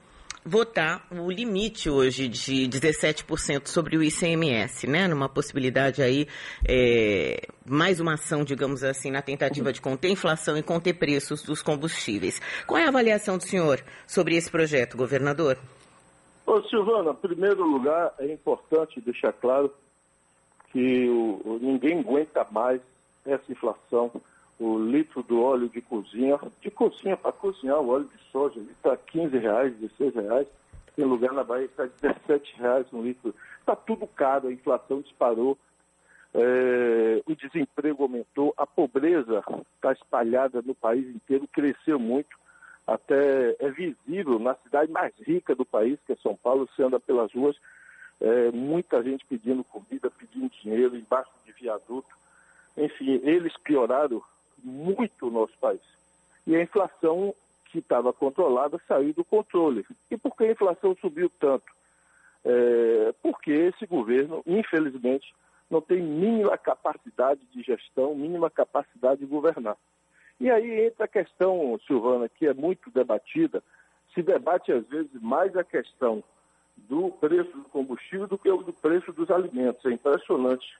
votar 0.45 1.05
o 1.11 1.29
limite 1.29 1.89
hoje 1.89 2.27
de 2.27 2.67
17% 2.67 3.67
sobre 3.67 3.97
o 3.97 4.03
ICMS, 4.03 4.87
né? 4.87 5.07
Numa 5.07 5.29
possibilidade 5.29 6.01
aí, 6.01 6.27
é, 6.67 7.47
mais 7.65 7.99
uma 7.99 8.13
ação, 8.13 8.43
digamos 8.43 8.83
assim, 8.83 9.11
na 9.11 9.21
tentativa 9.21 9.71
de 9.71 9.81
conter 9.81 10.09
inflação 10.09 10.57
e 10.57 10.63
conter 10.63 10.93
preços 10.93 11.43
dos 11.43 11.61
combustíveis. 11.61 12.41
Qual 12.65 12.79
é 12.79 12.85
a 12.85 12.87
avaliação 12.87 13.37
do 13.37 13.43
senhor 13.43 13.83
sobre 14.07 14.35
esse 14.35 14.49
projeto, 14.49 14.97
governador? 14.97 15.57
Ô, 16.49 16.63
Silvana, 16.63 17.11
em 17.11 17.15
primeiro 17.15 17.63
lugar, 17.63 18.11
é 18.17 18.25
importante 18.33 18.99
deixar 18.99 19.31
claro 19.31 19.71
que 20.71 21.07
o, 21.07 21.59
ninguém 21.61 21.99
aguenta 21.99 22.43
mais 22.49 22.81
essa 23.23 23.51
inflação. 23.51 24.11
O 24.59 24.79
litro 24.79 25.21
do 25.21 25.43
óleo 25.43 25.69
de 25.69 25.79
cozinha, 25.79 26.39
de 26.59 26.71
cozinha 26.71 27.15
para 27.15 27.31
cozinhar, 27.31 27.79
o 27.79 27.89
óleo 27.89 28.05
de 28.05 28.31
soja, 28.31 28.59
está 28.61 28.97
15 28.97 29.37
reais, 29.37 29.75
16 29.75 30.15
reais. 30.15 30.47
Tem 30.95 31.05
lugar 31.05 31.33
na 31.33 31.43
Bahia 31.43 31.65
está 31.65 31.85
17 31.85 32.55
reais 32.57 32.87
um 32.91 33.03
litro. 33.03 33.31
Está 33.59 33.75
tudo 33.75 34.07
caro, 34.07 34.47
a 34.47 34.51
inflação 34.51 35.01
disparou, 35.01 35.55
é, 36.33 37.21
o 37.27 37.35
desemprego 37.35 38.01
aumentou, 38.01 38.55
a 38.57 38.65
pobreza 38.65 39.43
está 39.75 39.91
espalhada 39.91 40.63
no 40.63 40.73
país 40.73 41.07
inteiro, 41.15 41.47
cresceu 41.53 41.99
muito 41.99 42.35
até 42.85 43.55
é 43.59 43.69
visível 43.69 44.39
na 44.39 44.55
cidade 44.55 44.91
mais 44.91 45.13
rica 45.19 45.55
do 45.55 45.65
país, 45.65 45.99
que 46.05 46.13
é 46.13 46.15
São 46.17 46.35
Paulo, 46.35 46.67
você 46.67 46.83
anda 46.83 46.99
pelas 46.99 47.31
ruas, 47.33 47.55
é, 48.19 48.51
muita 48.51 49.01
gente 49.03 49.25
pedindo 49.25 49.63
comida, 49.63 50.09
pedindo 50.09 50.49
dinheiro, 50.49 50.95
embaixo 50.95 51.31
de 51.45 51.51
viaduto. 51.53 52.09
Enfim, 52.77 53.21
eles 53.23 53.55
pioraram 53.57 54.21
muito 54.63 55.27
o 55.27 55.31
nosso 55.31 55.57
país. 55.59 55.81
E 56.45 56.55
a 56.55 56.61
inflação 56.61 57.33
que 57.65 57.79
estava 57.79 58.11
controlada 58.11 58.79
saiu 58.87 59.13
do 59.13 59.23
controle. 59.23 59.85
E 60.09 60.17
por 60.17 60.35
que 60.35 60.45
a 60.45 60.51
inflação 60.51 60.95
subiu 60.99 61.31
tanto? 61.39 61.71
É, 62.43 63.13
porque 63.21 63.51
esse 63.51 63.85
governo, 63.85 64.41
infelizmente, 64.45 65.33
não 65.69 65.81
tem 65.81 66.01
mínima 66.01 66.57
capacidade 66.57 67.41
de 67.53 67.61
gestão, 67.61 68.15
mínima 68.15 68.49
capacidade 68.49 69.19
de 69.19 69.27
governar. 69.27 69.77
E 70.39 70.49
aí 70.49 70.87
entra 70.87 71.05
a 71.05 71.07
questão, 71.07 71.79
Silvana, 71.85 72.29
que 72.29 72.47
é 72.47 72.53
muito 72.53 72.89
debatida, 72.91 73.61
se 74.13 74.21
debate 74.21 74.71
às 74.71 74.85
vezes 74.87 75.11
mais 75.21 75.55
a 75.55 75.63
questão 75.63 76.23
do 76.77 77.11
preço 77.11 77.51
do 77.51 77.65
combustível 77.65 78.27
do 78.27 78.37
que 78.37 78.49
o 78.49 78.63
do 78.63 78.73
preço 78.73 79.11
dos 79.11 79.29
alimentos. 79.29 79.85
É 79.85 79.91
impressionante 79.91 80.77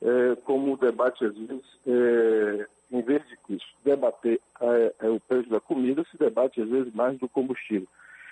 é, 0.00 0.36
como 0.44 0.72
o 0.72 0.76
debate 0.76 1.24
às 1.24 1.36
vezes, 1.36 1.64
é, 1.86 2.66
em 2.92 3.02
vez 3.02 3.22
de 3.28 3.58
debater 3.84 4.40
é, 4.60 4.94
é, 5.00 5.08
o 5.08 5.20
preço 5.20 5.50
da 5.50 5.60
comida, 5.60 6.04
se 6.10 6.16
debate 6.16 6.60
às 6.62 6.68
vezes 6.68 6.94
mais 6.94 7.18
do 7.18 7.28
combustível. 7.28 7.88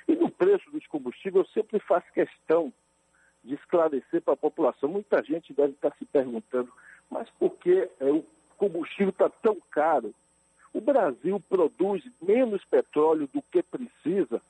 E 0.06 0.14
no 0.14 0.30
preço 0.30 0.70
dos 0.70 0.86
combustíveis, 0.86 1.46
eu 1.46 1.52
sempre 1.52 1.78
faço 1.80 2.10
questão 2.12 2.72
de 3.44 3.54
esclarecer 3.54 4.22
para 4.22 4.34
a 4.34 4.38
população. 4.38 4.88
Muita 4.88 5.22
gente 5.22 5.52
deve 5.52 5.72
estar 5.72 5.94
se 5.98 6.04
perguntando, 6.04 6.72
mas 7.10 7.28
por 7.38 7.50
que 7.56 7.88
é, 8.00 8.10
o 8.10 8.24
combustível 8.56 9.10
está 9.10 9.28
tão 9.28 9.56
caro? 9.70 10.14
O 10.78 10.80
Brasil 10.80 11.42
produz 11.48 12.04
menos 12.22 12.64
petróleo 12.64 13.28
do 13.34 13.42
que 13.42 13.64
precisa 13.64 14.40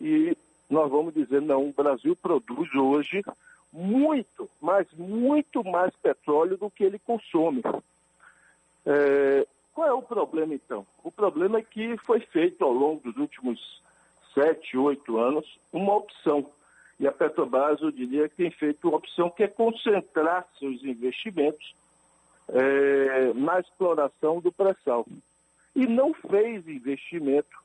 e 0.00 0.34
nós 0.70 0.90
vamos 0.90 1.12
dizer, 1.12 1.42
não, 1.42 1.68
o 1.68 1.72
Brasil 1.72 2.16
produz 2.16 2.74
hoje 2.74 3.22
muito, 3.70 4.48
mas 4.58 4.90
muito 4.94 5.62
mais 5.62 5.94
petróleo 5.96 6.56
do 6.56 6.70
que 6.70 6.82
ele 6.82 6.98
consome. 6.98 7.60
É, 8.86 9.46
qual 9.74 9.86
é 9.86 9.92
o 9.92 10.00
problema, 10.00 10.54
então? 10.54 10.86
O 11.02 11.12
problema 11.12 11.58
é 11.58 11.62
que 11.62 11.94
foi 11.98 12.20
feito 12.20 12.64
ao 12.64 12.72
longo 12.72 13.02
dos 13.02 13.18
últimos 13.18 13.82
sete, 14.32 14.78
oito 14.78 15.18
anos 15.18 15.58
uma 15.70 15.94
opção. 15.94 16.50
E 16.98 17.06
a 17.06 17.12
Petrobras, 17.12 17.82
eu 17.82 17.90
diria, 17.90 18.30
tem 18.30 18.50
feito 18.50 18.88
uma 18.88 18.96
opção 18.96 19.28
que 19.28 19.42
é 19.42 19.48
concentrar 19.48 20.48
seus 20.58 20.82
investimentos 20.82 21.74
é, 22.48 23.34
na 23.34 23.60
exploração 23.60 24.40
do 24.40 24.50
pré-sal. 24.50 25.04
E 25.74 25.86
não 25.86 26.14
fez 26.14 26.66
investimento 26.68 27.58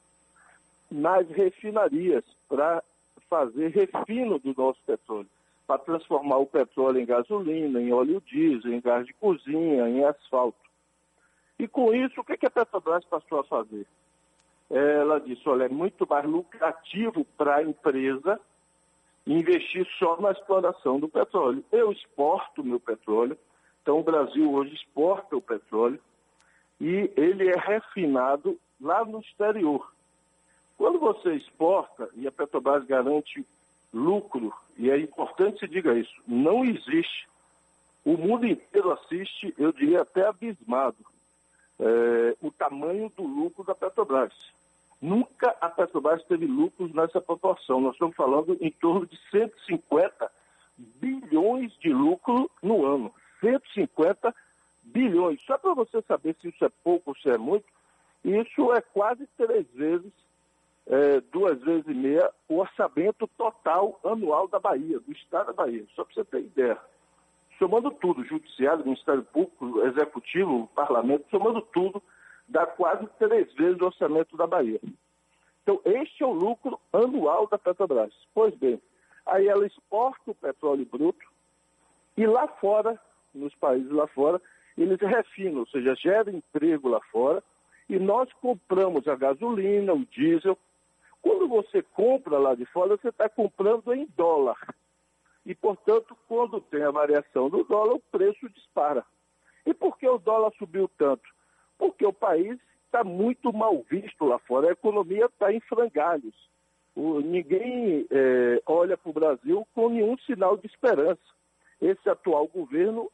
nas 0.89 1.29
refinarias 1.29 2.23
para 2.47 2.83
fazer 3.29 3.69
refino 3.69 4.39
do 4.39 4.53
nosso 4.57 4.79
petróleo, 4.85 5.29
para 5.67 5.79
transformar 5.79 6.37
o 6.37 6.47
petróleo 6.47 6.99
em 6.99 7.05
gasolina, 7.05 7.79
em 7.79 7.93
óleo 7.93 8.21
diesel, 8.25 8.73
em 8.73 8.81
gás 8.81 9.05
de 9.05 9.13
cozinha, 9.13 9.87
em 9.87 10.03
asfalto. 10.03 10.57
E 11.59 11.67
com 11.67 11.93
isso, 11.93 12.19
o 12.19 12.23
que, 12.23 12.45
a 12.45 12.49
Petrobras 12.49 13.03
passou 13.05 13.41
a 13.41 13.43
fazer? 13.43 13.85
Ela 14.69 15.19
disse, 15.19 15.47
olha, 15.47 15.65
é 15.65 15.69
muito 15.69 16.07
mais 16.07 16.25
lucrativo 16.25 17.25
para 17.37 17.57
a 17.57 17.63
empresa 17.63 18.39
investir 19.27 19.85
só 19.99 20.19
na 20.21 20.31
exploração 20.31 20.99
do 20.99 21.09
petróleo. 21.09 21.63
Eu 21.71 21.91
exporto 21.91 22.63
meu 22.63 22.79
petróleo, 22.79 23.37
então 23.81 23.99
o 23.99 24.03
Brasil 24.03 24.51
hoje 24.51 24.73
exporta 24.73 25.35
o 25.35 25.41
petróleo 25.41 25.99
e 26.79 27.12
ele 27.15 27.50
é 27.50 27.57
refinado 27.57 28.57
lá 28.79 29.03
no 29.03 29.19
exterior. 29.19 29.91
Quando 30.77 31.00
você 31.00 31.33
exporta 31.33 32.09
e 32.15 32.27
a 32.27 32.31
Petrobras 32.31 32.86
garante 32.86 33.45
lucro, 33.93 34.53
e 34.77 34.89
é 34.89 34.98
importante 34.98 35.59
se 35.59 35.67
diga 35.67 35.93
isso, 35.93 36.13
não 36.25 36.63
existe. 36.63 37.27
O 38.05 38.15
mundo 38.15 38.48
inteiro 38.48 38.91
assiste, 38.91 39.53
eu 39.57 39.74
diria 39.74 40.01
até 40.01 40.25
abismado, 40.25 40.98
é, 41.79 42.36
o 42.41 42.50
tamanho 42.50 43.12
do 43.15 43.24
lucro 43.24 43.63
da 43.63 43.75
Petrobras. 43.75 44.33
Nunca 45.01 45.55
a 45.62 45.69
Petrobras 45.69 46.24
teve 46.24 46.45
lucros 46.45 46.93
nessa 46.93 47.21
proporção. 47.21 47.79
Nós 47.79 47.93
estamos 47.93 48.15
falando 48.15 48.57
em 48.59 48.71
torno 48.71 49.05
de 49.05 49.17
150 49.31 50.31
bilhões 50.77 51.74
de 51.79 51.89
lucro 51.89 52.50
no 52.62 52.86
ano. 52.86 53.13
150 53.39 54.27
bilhões. 54.27 54.48
Só 55.46 55.58
para 55.58 55.74
você 55.74 56.01
saber 56.03 56.36
se 56.41 56.50
isso 56.50 56.63
é 56.63 56.69
pouco 56.84 57.12
ou 57.12 57.15
se 57.17 57.29
é 57.29 57.38
muito, 57.38 57.65
isso 58.24 58.74
é 58.74 58.81
quase 58.81 59.27
três 59.38 59.65
vezes 59.74 60.12
é, 60.89 61.22
duas 61.31 61.60
vezes 61.62 61.88
e 61.88 61.93
meia 61.93 62.31
o 62.48 62.58
orçamento 62.58 63.27
total 63.38 64.00
anual 64.03 64.48
da 64.48 64.60
Bahia, 64.60 65.00
do 65.00 65.12
Estado 65.12 65.48
da 65.48 65.53
Bahia, 65.53 65.86
só 65.96 66.03
para 66.03 66.15
você 66.15 66.25
ter 66.25 66.39
ideia. 66.39 66.77
Somando 67.60 67.91
tudo, 67.91 68.25
Judiciário, 68.25 68.86
Ministério 68.86 69.24
Público, 69.24 69.81
Executivo, 69.81 70.67
Parlamento, 70.74 71.29
somando 71.29 71.62
tudo, 71.62 72.01
dá 72.48 72.65
quase 72.65 73.05
três 73.19 73.53
vezes 73.53 73.79
o 73.79 73.86
orçamento 73.86 74.36
da 74.36 74.48
Bahia. 74.48 74.79
Então, 75.62 75.79
este 75.86 76.24
é 76.24 76.25
o 76.25 76.31
lucro 76.31 76.79
anual 76.91 77.46
da 77.48 77.60
Petrobras. 77.60 78.13
Pois 78.34 78.55
bem, 78.55 78.81
aí 79.25 79.48
ela 79.48 79.67
exporta 79.67 80.31
o 80.31 80.36
petróleo 80.36 80.86
bruto 80.86 81.25
e 82.17 82.25
lá 82.25 82.48
fora, 82.48 83.00
nos 83.34 83.53
países 83.55 83.91
lá 83.91 84.08
fora, 84.08 84.41
eles 84.77 84.99
refinam, 84.99 85.60
ou 85.60 85.67
seja, 85.67 85.95
geram 85.95 86.34
emprego 86.34 86.89
lá 86.89 86.99
fora, 87.12 87.43
e 87.89 87.97
nós 87.97 88.32
compramos 88.34 89.08
a 89.08 89.15
gasolina, 89.15 89.93
o 89.93 90.05
diesel, 90.05 90.58
quando 91.21 91.47
você 91.47 91.82
compra 91.82 92.38
lá 92.38 92.55
de 92.55 92.65
fora, 92.65 92.95
você 92.95 93.10
está 93.10 93.27
comprando 93.27 93.93
em 93.93 94.08
dólar. 94.15 94.58
E, 95.45 95.55
portanto, 95.55 96.15
quando 96.27 96.62
tem 96.62 96.84
a 96.84 96.91
variação 96.91 97.49
do 97.49 97.63
dólar, 97.63 97.95
o 97.95 98.03
preço 98.12 98.47
dispara. 98.49 99.03
E 99.65 99.73
por 99.73 99.97
que 99.97 100.08
o 100.08 100.17
dólar 100.17 100.51
subiu 100.58 100.89
tanto? 100.97 101.27
Porque 101.77 102.05
o 102.05 102.13
país 102.13 102.58
está 102.86 103.03
muito 103.03 103.51
mal 103.53 103.84
visto 103.89 104.25
lá 104.25 104.39
fora, 104.39 104.69
a 104.69 104.73
economia 104.73 105.25
está 105.25 105.51
em 105.53 105.60
frangalhos. 105.62 106.36
O, 106.95 107.19
ninguém 107.19 108.05
é, 108.10 108.62
olha 108.65 108.97
para 108.97 109.10
o 109.10 109.13
Brasil 109.13 109.67
com 109.73 109.89
nenhum 109.89 110.17
sinal 110.19 110.58
de 110.58 110.67
esperança. 110.67 111.21
Esse 111.82 112.10
atual 112.10 112.47
governo 112.47 113.10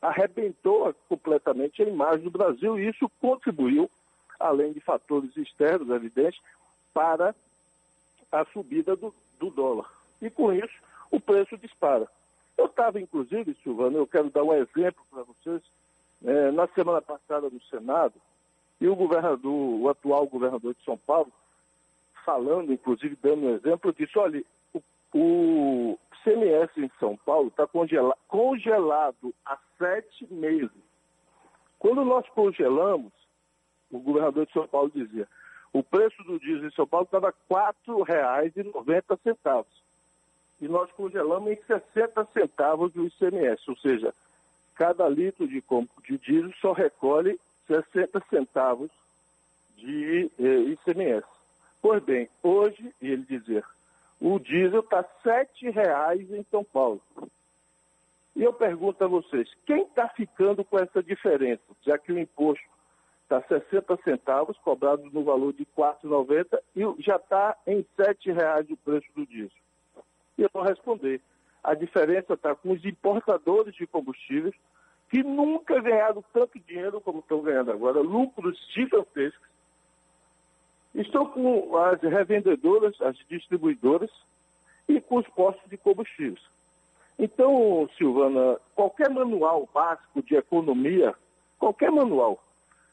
arrebentou 0.00 0.94
completamente 1.08 1.82
a 1.82 1.88
imagem 1.88 2.24
do 2.24 2.30
Brasil 2.30 2.78
e 2.78 2.88
isso 2.88 3.10
contribuiu, 3.20 3.90
além 4.38 4.72
de 4.72 4.80
fatores 4.80 5.36
externos 5.36 5.90
evidentes, 5.90 6.40
para 6.94 7.34
a 8.30 8.44
subida 8.46 8.94
do, 8.94 9.12
do 9.38 9.50
dólar. 9.50 9.90
E 10.20 10.30
com 10.30 10.52
isso, 10.52 10.74
o 11.10 11.20
preço 11.20 11.56
dispara. 11.56 12.08
Eu 12.56 12.66
estava, 12.66 13.00
inclusive, 13.00 13.56
Silvano, 13.62 13.98
eu 13.98 14.06
quero 14.06 14.30
dar 14.30 14.42
um 14.42 14.52
exemplo 14.52 15.02
para 15.10 15.22
vocês, 15.22 15.62
é, 16.24 16.50
na 16.50 16.66
semana 16.68 17.00
passada 17.00 17.48
no 17.48 17.60
Senado, 17.62 18.14
e 18.80 18.88
o 18.88 18.96
governador, 18.96 19.80
o 19.80 19.88
atual 19.88 20.26
governador 20.26 20.74
de 20.74 20.84
São 20.84 20.96
Paulo, 20.96 21.32
falando, 22.24 22.72
inclusive 22.72 23.16
dando 23.22 23.46
um 23.46 23.54
exemplo, 23.54 23.92
disse, 23.92 24.18
olha, 24.18 24.44
o, 25.14 25.98
CMS 26.22 26.70
em 26.76 26.90
São 26.98 27.16
Paulo 27.16 27.48
está 27.48 27.66
congela, 27.66 28.16
congelado 28.26 29.34
há 29.44 29.58
sete 29.78 30.26
meses. 30.32 30.70
Quando 31.78 32.04
nós 32.04 32.28
congelamos, 32.30 33.12
o 33.90 33.98
governador 33.98 34.46
de 34.46 34.52
São 34.52 34.66
Paulo 34.66 34.90
dizia, 34.94 35.26
o 35.72 35.82
preço 35.82 36.22
do 36.24 36.38
diesel 36.38 36.68
em 36.68 36.72
São 36.72 36.86
Paulo 36.86 37.04
estava 37.04 37.28
R$ 37.28 37.34
4,90. 37.86 39.66
E 40.60 40.68
nós 40.68 40.90
congelamos 40.92 41.52
em 41.52 41.56
60 41.62 42.26
centavos 42.32 42.92
do 42.92 43.06
ICMS, 43.06 43.62
ou 43.68 43.76
seja, 43.76 44.12
cada 44.74 45.08
litro 45.08 45.46
de, 45.46 45.62
de 46.08 46.18
diesel 46.18 46.52
só 46.60 46.72
recolhe 46.72 47.38
60 47.66 48.20
centavos 48.28 48.90
de 49.76 50.30
eh, 50.38 50.58
ICMS. 50.72 51.24
Pois 51.80 52.02
bem, 52.02 52.28
hoje, 52.42 52.92
ele 53.00 53.22
dizer, 53.22 53.64
o 54.20 54.38
diesel 54.38 54.80
está 54.80 55.00
R$ 55.00 55.46
7,00 55.62 56.38
em 56.38 56.44
São 56.50 56.64
Paulo. 56.64 57.00
E 58.34 58.42
eu 58.42 58.52
pergunto 58.52 59.02
a 59.02 59.08
vocês, 59.08 59.48
quem 59.66 59.82
está 59.82 60.08
ficando 60.08 60.64
com 60.64 60.78
essa 60.78 61.02
diferença, 61.02 61.62
já 61.82 61.98
que 61.98 62.12
o 62.12 62.18
imposto 62.18 62.64
está 63.22 63.42
60 63.42 63.98
centavos, 64.04 64.56
cobrado 64.58 65.04
no 65.12 65.24
valor 65.24 65.52
de 65.52 65.64
R$ 65.64 65.68
4,90 65.76 66.58
e 66.74 67.02
já 67.02 67.16
está 67.16 67.56
em 67.66 67.78
R$ 67.78 67.86
7,00 67.98 68.70
o 68.70 68.76
preço 68.76 69.06
do 69.14 69.26
diesel. 69.26 69.50
E 70.36 70.42
eu 70.42 70.50
vou 70.52 70.62
responder. 70.62 71.20
A 71.62 71.74
diferença 71.74 72.34
está 72.34 72.54
com 72.54 72.72
os 72.72 72.84
importadores 72.84 73.74
de 73.74 73.86
combustíveis, 73.86 74.54
que 75.10 75.22
nunca 75.22 75.80
ganharam 75.80 76.24
tanto 76.32 76.58
dinheiro 76.60 77.00
como 77.00 77.20
estão 77.20 77.42
ganhando 77.42 77.72
agora, 77.72 78.00
lucros 78.00 78.56
gigantescos. 78.72 79.48
Estão 80.98 81.26
com 81.26 81.76
as 81.76 82.00
revendedoras, 82.02 83.00
as 83.00 83.16
distribuidoras 83.28 84.10
e 84.88 85.00
com 85.00 85.18
os 85.18 85.28
postos 85.28 85.70
de 85.70 85.76
combustíveis. 85.76 86.42
Então, 87.16 87.88
Silvana, 87.96 88.58
qualquer 88.74 89.08
manual 89.08 89.68
básico 89.72 90.20
de 90.24 90.34
economia, 90.34 91.14
qualquer 91.56 91.92
manual, 91.92 92.42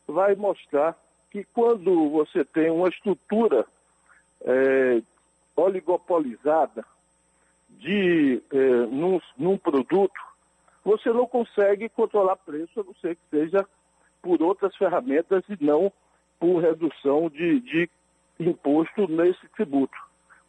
vai 0.07 0.35
mostrar 0.35 0.95
que 1.31 1.43
quando 1.45 2.11
você 2.11 2.45
tem 2.45 2.69
uma 2.69 2.89
estrutura 2.89 3.65
é, 4.41 5.01
oligopolizada 5.55 6.85
de, 7.69 8.39
é, 8.51 8.57
num, 8.85 9.19
num 9.35 9.57
produto, 9.57 10.21
você 10.83 11.11
não 11.11 11.25
consegue 11.25 11.89
controlar 11.89 12.35
preço, 12.35 12.79
a 12.79 12.83
não 12.83 12.93
ser 13.01 13.15
que 13.15 13.21
seja 13.31 13.65
por 14.21 14.43
outras 14.43 14.75
ferramentas 14.75 15.43
e 15.49 15.57
não 15.59 15.91
por 16.39 16.61
redução 16.61 17.29
de, 17.29 17.59
de 17.61 17.89
imposto 18.39 19.07
nesse 19.07 19.47
tributo. 19.49 19.97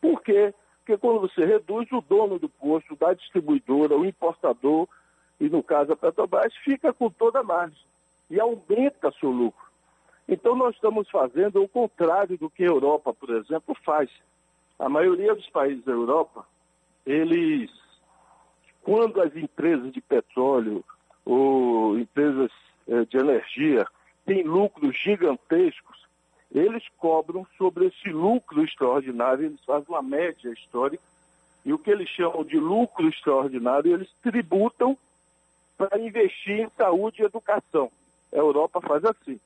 Por 0.00 0.22
quê? 0.22 0.52
Porque 0.78 0.98
quando 0.98 1.20
você 1.20 1.44
reduz, 1.44 1.90
o 1.90 2.00
dono 2.00 2.38
do 2.38 2.48
posto, 2.48 2.94
da 2.96 3.12
distribuidora, 3.12 3.96
o 3.96 4.04
importador, 4.04 4.86
e 5.40 5.48
no 5.48 5.62
caso 5.62 5.92
a 5.92 5.96
Petrobras, 5.96 6.54
fica 6.64 6.92
com 6.92 7.10
toda 7.10 7.40
a 7.40 7.42
margem 7.42 7.86
e 8.30 8.40
aumenta 8.40 9.12
seu 9.18 9.30
lucro. 9.30 9.66
Então 10.28 10.56
nós 10.56 10.74
estamos 10.74 11.08
fazendo 11.10 11.62
o 11.62 11.68
contrário 11.68 12.36
do 12.36 12.50
que 12.50 12.64
a 12.64 12.68
Europa, 12.68 13.12
por 13.12 13.30
exemplo, 13.30 13.76
faz. 13.84 14.10
A 14.78 14.88
maioria 14.88 15.34
dos 15.34 15.48
países 15.50 15.84
da 15.84 15.92
Europa, 15.92 16.46
eles, 17.04 17.70
quando 18.82 19.20
as 19.20 19.34
empresas 19.36 19.92
de 19.92 20.00
petróleo 20.00 20.84
ou 21.24 21.98
empresas 21.98 22.50
eh, 22.88 23.04
de 23.04 23.16
energia 23.16 23.86
têm 24.26 24.42
lucros 24.42 24.96
gigantescos, 24.96 26.04
eles 26.52 26.82
cobram 26.98 27.46
sobre 27.56 27.86
esse 27.86 28.10
lucro 28.10 28.62
extraordinário, 28.64 29.46
eles 29.46 29.64
fazem 29.64 29.86
uma 29.88 30.02
média 30.02 30.50
histórica, 30.50 31.02
e 31.64 31.72
o 31.72 31.78
que 31.78 31.90
eles 31.90 32.08
chamam 32.08 32.44
de 32.44 32.58
lucro 32.58 33.08
extraordinário, 33.08 33.92
eles 33.92 34.10
tributam 34.22 34.96
para 35.76 35.98
investir 35.98 36.60
em 36.60 36.70
saúde 36.76 37.22
e 37.22 37.24
educação. 37.24 37.90
A 38.32 38.36
Europa 38.36 38.80
faz 38.80 39.04
assim. 39.04 39.40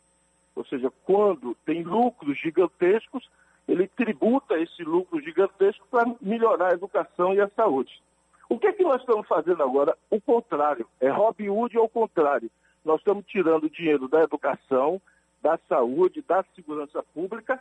Ou 0.55 0.65
seja, 0.65 0.93
quando 1.05 1.57
tem 1.65 1.83
lucros 1.83 2.39
gigantescos, 2.39 3.29
ele 3.67 3.87
tributa 3.87 4.59
esse 4.59 4.83
lucro 4.83 5.21
gigantesco 5.21 5.87
para 5.91 6.13
melhorar 6.21 6.73
a 6.73 6.75
educação 6.75 7.33
e 7.35 7.41
a 7.41 7.49
saúde. 7.49 8.03
O 8.49 8.59
que 8.59 8.67
é 8.67 8.73
que 8.73 8.83
nós 8.83 9.01
estamos 9.01 9.27
fazendo 9.27 9.63
agora? 9.63 9.97
O 10.11 10.21
contrário. 10.21 10.87
É 11.01 11.09
Robin 11.09 11.49
Hood 11.49 11.77
ao 11.79 11.89
contrário. 11.89 12.51
Nós 12.85 12.99
estamos 12.99 13.25
tirando 13.27 13.71
dinheiro 13.71 14.09
da 14.09 14.23
educação, 14.23 15.01
da 15.43 15.59
saúde, 15.69 16.23
da 16.27 16.45
segurança 16.55 17.03
pública, 17.15 17.61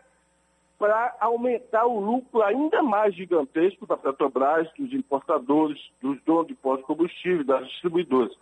para 0.77 1.15
aumentar 1.19 1.85
o 1.85 1.99
lucro 1.99 2.41
ainda 2.41 2.81
mais 2.81 3.13
gigantesco 3.13 3.85
da 3.85 3.97
Petrobras, 3.97 4.69
dos 4.77 4.93
importadores, 4.93 5.91
dos 6.01 6.21
donos 6.23 6.47
de 6.47 6.55
postos 6.55 6.81
de 6.81 6.87
combustível, 6.87 7.43
das 7.43 7.67
distribuidoras. 7.67 8.33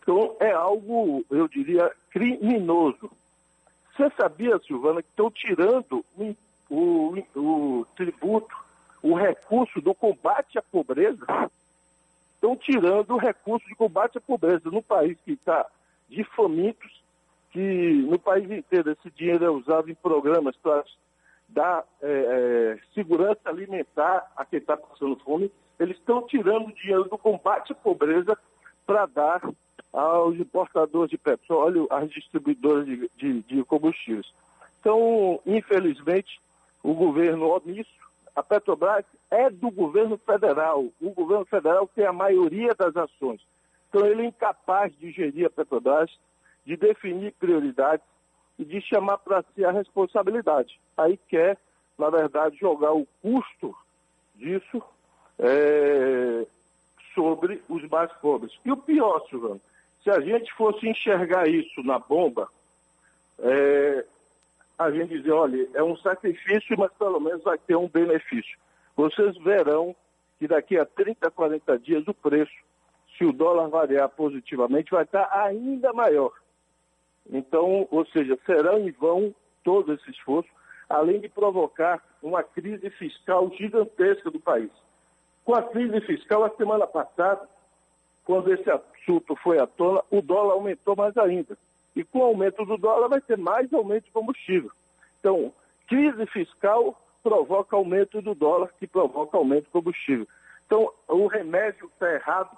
Então, 0.00 0.36
é 0.38 0.52
algo, 0.52 1.24
eu 1.28 1.48
diria, 1.48 1.90
criminoso. 2.10 3.10
Você 3.96 4.08
sabia, 4.16 4.58
Silvana, 4.60 5.02
que 5.02 5.08
estão 5.08 5.28
tirando 5.30 6.04
o, 6.70 7.16
o 7.34 7.86
tributo, 7.96 8.54
o 9.02 9.14
recurso 9.14 9.80
do 9.80 9.92
combate 9.94 10.58
à 10.58 10.62
pobreza? 10.62 11.26
estão 12.46 12.56
tirando 12.56 13.14
o 13.14 13.18
recurso 13.18 13.66
de 13.66 13.74
combate 13.74 14.18
à 14.18 14.20
pobreza 14.20 14.70
no 14.70 14.82
país 14.82 15.18
que 15.24 15.32
está 15.32 15.66
de 16.08 16.24
famintos, 16.24 17.02
que 17.50 17.92
no 18.08 18.18
país 18.18 18.50
inteiro 18.50 18.90
esse 18.90 19.10
dinheiro 19.10 19.44
é 19.44 19.50
usado 19.50 19.90
em 19.90 19.94
programas 19.94 20.56
para 20.56 20.84
dar 21.48 21.84
é, 22.02 22.08
é, 22.08 22.78
segurança 22.94 23.40
alimentar 23.44 24.30
a 24.36 24.44
quem 24.44 24.58
está 24.58 24.76
passando 24.76 25.16
fome. 25.16 25.50
Eles 25.78 25.96
estão 25.96 26.22
tirando 26.22 26.68
o 26.68 26.74
dinheiro 26.74 27.04
do 27.04 27.18
combate 27.18 27.72
à 27.72 27.74
pobreza 27.74 28.36
para 28.86 29.06
dar 29.06 29.40
aos 29.92 30.38
importadores 30.38 31.10
de 31.10 31.18
petróleo, 31.18 31.86
às 31.90 32.10
distribuidoras 32.10 32.84
de, 32.84 33.10
de, 33.16 33.42
de 33.42 33.64
combustíveis. 33.64 34.26
Então, 34.80 35.40
infelizmente, 35.46 36.40
o 36.82 36.94
governo 36.94 37.48
omisso 37.48 37.90
a 38.36 38.42
Petrobras 38.42 39.04
é 39.30 39.48
do 39.48 39.70
governo 39.70 40.18
federal. 40.18 40.84
O 41.00 41.10
governo 41.10 41.46
federal 41.46 41.88
tem 41.94 42.04
a 42.04 42.12
maioria 42.12 42.74
das 42.74 42.94
ações. 42.94 43.40
Então 43.96 44.06
ele 44.06 44.24
é 44.24 44.26
incapaz 44.26 44.92
de 44.98 45.10
gerir 45.10 45.46
a 45.46 45.50
Petrobras, 45.50 46.10
de 46.66 46.76
definir 46.76 47.32
prioridades 47.32 48.04
e 48.58 48.64
de 48.64 48.78
chamar 48.82 49.16
para 49.16 49.42
si 49.54 49.64
a 49.64 49.70
responsabilidade. 49.70 50.78
Aí 50.98 51.18
quer, 51.28 51.56
na 51.96 52.10
verdade, 52.10 52.58
jogar 52.58 52.92
o 52.92 53.08
custo 53.22 53.74
disso 54.34 54.82
é, 55.38 56.46
sobre 57.14 57.62
os 57.70 57.88
mais 57.88 58.12
pobres. 58.18 58.52
E 58.66 58.70
o 58.70 58.76
pior, 58.76 59.26
Silvano, 59.30 59.62
se 60.04 60.10
a 60.10 60.20
gente 60.20 60.52
fosse 60.52 60.86
enxergar 60.86 61.48
isso 61.48 61.82
na 61.82 61.98
bomba, 61.98 62.50
é, 63.38 64.04
a 64.78 64.90
gente 64.90 65.16
dizer, 65.16 65.32
olha, 65.32 65.66
é 65.72 65.82
um 65.82 65.96
sacrifício, 65.96 66.76
mas 66.78 66.92
pelo 66.98 67.18
menos 67.18 67.42
vai 67.42 67.56
ter 67.56 67.76
um 67.76 67.88
benefício. 67.88 68.58
Vocês 68.94 69.38
verão 69.38 69.96
que 70.38 70.46
daqui 70.46 70.78
a 70.78 70.84
30, 70.84 71.30
40 71.30 71.78
dias 71.78 72.06
o 72.06 72.12
preço, 72.12 72.52
se 73.16 73.24
o 73.24 73.32
dólar 73.32 73.68
variar 73.68 74.08
positivamente, 74.10 74.90
vai 74.90 75.04
estar 75.04 75.28
ainda 75.32 75.92
maior. 75.92 76.32
Então, 77.30 77.88
ou 77.90 78.06
seja, 78.06 78.38
será 78.46 78.78
em 78.78 78.90
vão 78.92 79.34
todo 79.64 79.92
esse 79.92 80.10
esforço, 80.10 80.48
além 80.88 81.20
de 81.20 81.28
provocar 81.28 82.02
uma 82.22 82.42
crise 82.42 82.88
fiscal 82.90 83.50
gigantesca 83.50 84.30
do 84.30 84.38
país. 84.38 84.70
Com 85.44 85.54
a 85.54 85.62
crise 85.62 86.00
fiscal, 86.02 86.44
a 86.44 86.50
semana 86.50 86.86
passada, 86.86 87.48
quando 88.24 88.52
esse 88.52 88.68
assunto 88.70 89.34
foi 89.36 89.58
à 89.58 89.66
tona, 89.66 90.02
o 90.10 90.20
dólar 90.20 90.54
aumentou 90.54 90.94
mais 90.96 91.16
ainda. 91.16 91.56
E 91.94 92.04
com 92.04 92.18
o 92.18 92.24
aumento 92.24 92.64
do 92.64 92.76
dólar 92.76 93.08
vai 93.08 93.20
ter 93.20 93.38
mais 93.38 93.72
aumento 93.72 94.04
de 94.04 94.10
combustível. 94.10 94.70
Então, 95.20 95.52
crise 95.88 96.26
fiscal 96.26 97.00
provoca 97.22 97.74
aumento 97.74 98.20
do 98.22 98.34
dólar, 98.34 98.70
que 98.78 98.86
provoca 98.86 99.36
aumento 99.36 99.64
do 99.64 99.70
combustível. 99.70 100.26
Então, 100.66 100.92
o 101.08 101.26
remédio 101.26 101.86
está 101.86 102.12
errado. 102.12 102.56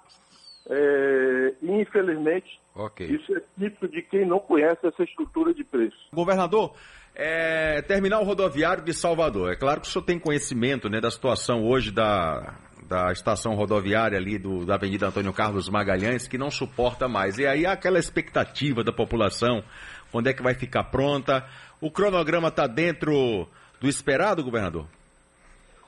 É, 0.69 1.53
infelizmente, 1.63 2.59
okay. 2.75 3.07
isso 3.07 3.35
é 3.35 3.41
típico 3.57 3.87
de 3.87 4.03
quem 4.03 4.25
não 4.25 4.39
conhece 4.39 4.85
essa 4.85 5.03
estrutura 5.03 5.51
de 5.53 5.63
preço. 5.63 5.97
Governador, 6.13 6.73
é, 7.15 7.81
terminal 7.81 8.23
rodoviário 8.23 8.83
de 8.83 8.93
Salvador. 8.93 9.51
É 9.51 9.55
claro 9.55 9.81
que 9.81 9.87
o 9.87 9.89
senhor 9.89 10.05
tem 10.05 10.19
conhecimento 10.19 10.87
né, 10.87 11.01
da 11.01 11.09
situação 11.09 11.67
hoje 11.67 11.91
da, 11.91 12.55
da 12.87 13.11
estação 13.11 13.55
rodoviária 13.55 14.17
ali 14.17 14.37
do, 14.37 14.65
da 14.65 14.75
Avenida 14.75 15.07
Antônio 15.07 15.33
Carlos 15.33 15.67
Magalhães, 15.69 16.27
que 16.27 16.37
não 16.37 16.49
suporta 16.51 17.07
mais. 17.07 17.37
E 17.37 17.45
aí 17.45 17.65
aquela 17.65 17.99
expectativa 17.99 18.83
da 18.83 18.91
população, 18.91 19.63
quando 20.11 20.27
é 20.27 20.33
que 20.33 20.41
vai 20.43 20.53
ficar 20.53 20.85
pronta? 20.85 21.45
O 21.81 21.91
cronograma 21.91 22.49
está 22.49 22.67
dentro 22.67 23.47
do 23.81 23.87
esperado, 23.87 24.43
governador? 24.43 24.85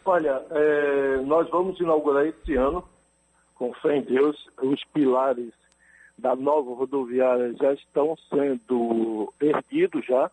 Olha, 0.04 0.42
é, 0.52 1.18
nós 1.18 1.50
vamos 1.50 1.80
inaugurar 1.80 2.26
esse 2.26 2.56
ano, 2.56 2.84
com 3.62 3.72
fé 3.74 3.98
em 3.98 4.02
Deus, 4.02 4.50
os 4.60 4.84
pilares 4.86 5.54
da 6.18 6.36
nova 6.36 6.74
rodoviária 6.74 7.54
já 7.62 7.72
estão 7.74 8.18
sendo 8.28 9.32
erguidos 9.40 10.04
já, 10.04 10.32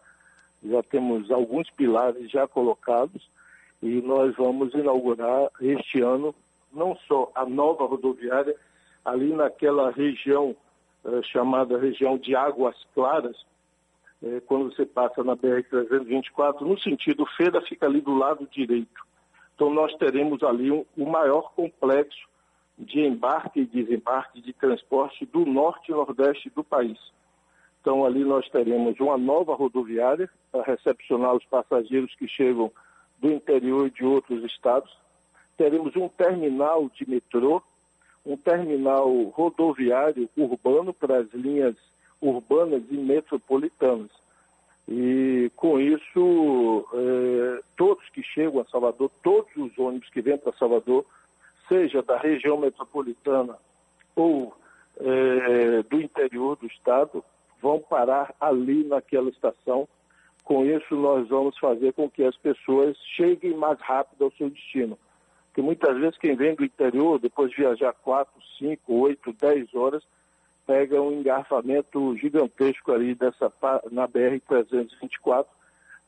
já 0.65 0.83
temos 0.85 1.31
alguns 1.31 1.69
pilares 1.73 2.31
já 2.31 2.49
colocados 2.49 3.29
e 3.83 4.01
nós 4.01 4.35
vamos 4.35 4.73
inaugurar 4.73 5.51
este 5.61 6.01
ano 6.01 6.35
não 6.73 6.97
só 7.07 7.31
a 7.35 7.45
nova 7.45 7.85
rodoviária, 7.85 8.57
ali 9.05 9.35
naquela 9.35 9.91
região 9.91 10.57
eh, 11.05 11.21
chamada 11.25 11.79
região 11.79 12.17
de 12.17 12.35
Águas 12.35 12.77
Claras, 12.95 13.37
eh, 14.23 14.41
quando 14.47 14.75
você 14.75 14.87
passa 14.87 15.23
na 15.23 15.37
BR-324, 15.37 16.63
no 16.63 16.81
sentido 16.81 17.27
Feira 17.37 17.61
fica 17.61 17.85
ali 17.85 18.01
do 18.01 18.15
lado 18.15 18.49
direito. 18.51 19.07
Então 19.55 19.69
nós 19.69 19.95
teremos 19.97 20.43
ali 20.43 20.71
um, 20.71 20.87
o 20.97 21.05
maior 21.05 21.53
complexo 21.55 22.27
de 22.79 23.01
embarque 23.01 23.61
e 23.61 23.67
desembarque 23.67 24.41
de 24.41 24.53
transporte 24.53 25.27
do 25.27 25.45
norte 25.45 25.91
e 25.91 25.95
nordeste 25.95 26.51
do 26.51 26.63
país. 26.63 26.99
Então 27.81 28.05
ali 28.05 28.25
nós 28.25 28.49
teremos 28.49 28.99
uma 29.01 29.19
nova 29.19 29.55
rodoviária 29.55 30.31
para 30.53 30.63
recepcionar 30.63 31.35
os 31.35 31.45
passageiros 31.45 32.15
que 32.15 32.29
chegam 32.29 32.71
do 33.19 33.31
interior 33.33 33.91
de 33.91 34.05
outros 34.05 34.45
estados 34.45 34.97
teremos 35.59 35.95
um 35.97 36.09
terminal 36.09 36.89
de 36.89 37.11
metrô, 37.11 37.61
um 38.25 38.37
terminal 38.37 39.13
rodoviário 39.25 40.31
urbano 40.37 40.95
para 40.95 41.19
as 41.19 41.29
linhas 41.35 41.75
urbanas 42.23 42.85
e 42.91 42.97
metropolitanas. 42.97 44.11
E 44.89 45.51
com 45.57 45.79
isso, 45.79 46.87
eh, 46.95 47.61
todos 47.77 48.09
que 48.11 48.23
chegam 48.23 48.61
a 48.61 48.65
Salvador, 48.65 49.11
todos 49.23 49.51
os 49.57 49.77
ônibus 49.77 50.09
que 50.09 50.23
vêm 50.23 50.39
para 50.39 50.53
Salvador, 50.53 51.05
seja 51.69 52.03
da 52.03 52.19
região 52.19 52.57
metropolitana 52.57 53.57
ou 54.17 54.55
eh, 55.01 55.83
do 55.89 56.01
interior 56.01 56.57
do 56.57 56.67
estado, 56.67 57.25
vão 57.61 57.79
parar 57.79 58.35
ali 58.41 58.85
naquela 58.85 59.29
estação. 59.29 59.89
Com 60.45 60.65
isso, 60.65 60.97
nós 60.97 61.29
vamos 61.29 61.59
fazer 61.59 61.93
com 61.93 62.09
que 62.09 62.25
as 62.25 62.37
pessoas 62.37 62.97
cheguem 63.17 63.55
mais 63.55 63.79
rápido 63.81 64.25
ao 64.25 64.33
seu 64.33 64.49
destino 64.49 64.99
que 65.59 65.63
muitas 65.63 65.99
vezes 65.99 66.17
quem 66.19 66.37
vem 66.37 66.55
do 66.55 66.65
interior, 66.65 67.19
depois 67.19 67.51
de 67.51 67.57
viajar 67.57 67.93
4, 67.93 68.33
5, 68.61 68.95
8, 68.95 69.33
10 69.33 69.75
horas, 69.75 70.05
pega 70.65 71.03
um 71.03 71.11
engarrafamento 71.11 72.17
gigantesco 72.17 72.93
ali 72.93 73.13
dessa, 73.13 73.53
na 73.91 74.07
BR-324 74.07 75.47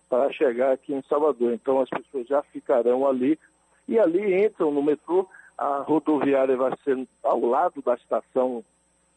para 0.09 0.33
chegar 0.33 0.71
aqui 0.71 0.95
em 0.95 1.03
Salvador. 1.03 1.53
Então 1.53 1.81
as 1.81 1.91
pessoas 1.91 2.29
já 2.29 2.41
ficarão 2.45 3.05
ali 3.05 3.37
e 3.89 3.99
ali 3.99 4.45
entram 4.45 4.71
no 4.71 4.85
metrô. 4.85 5.29
A 5.61 5.83
rodoviária 5.83 6.57
vai 6.57 6.73
ser 6.83 7.07
ao 7.23 7.39
lado 7.45 7.83
da 7.83 7.93
estação 7.93 8.65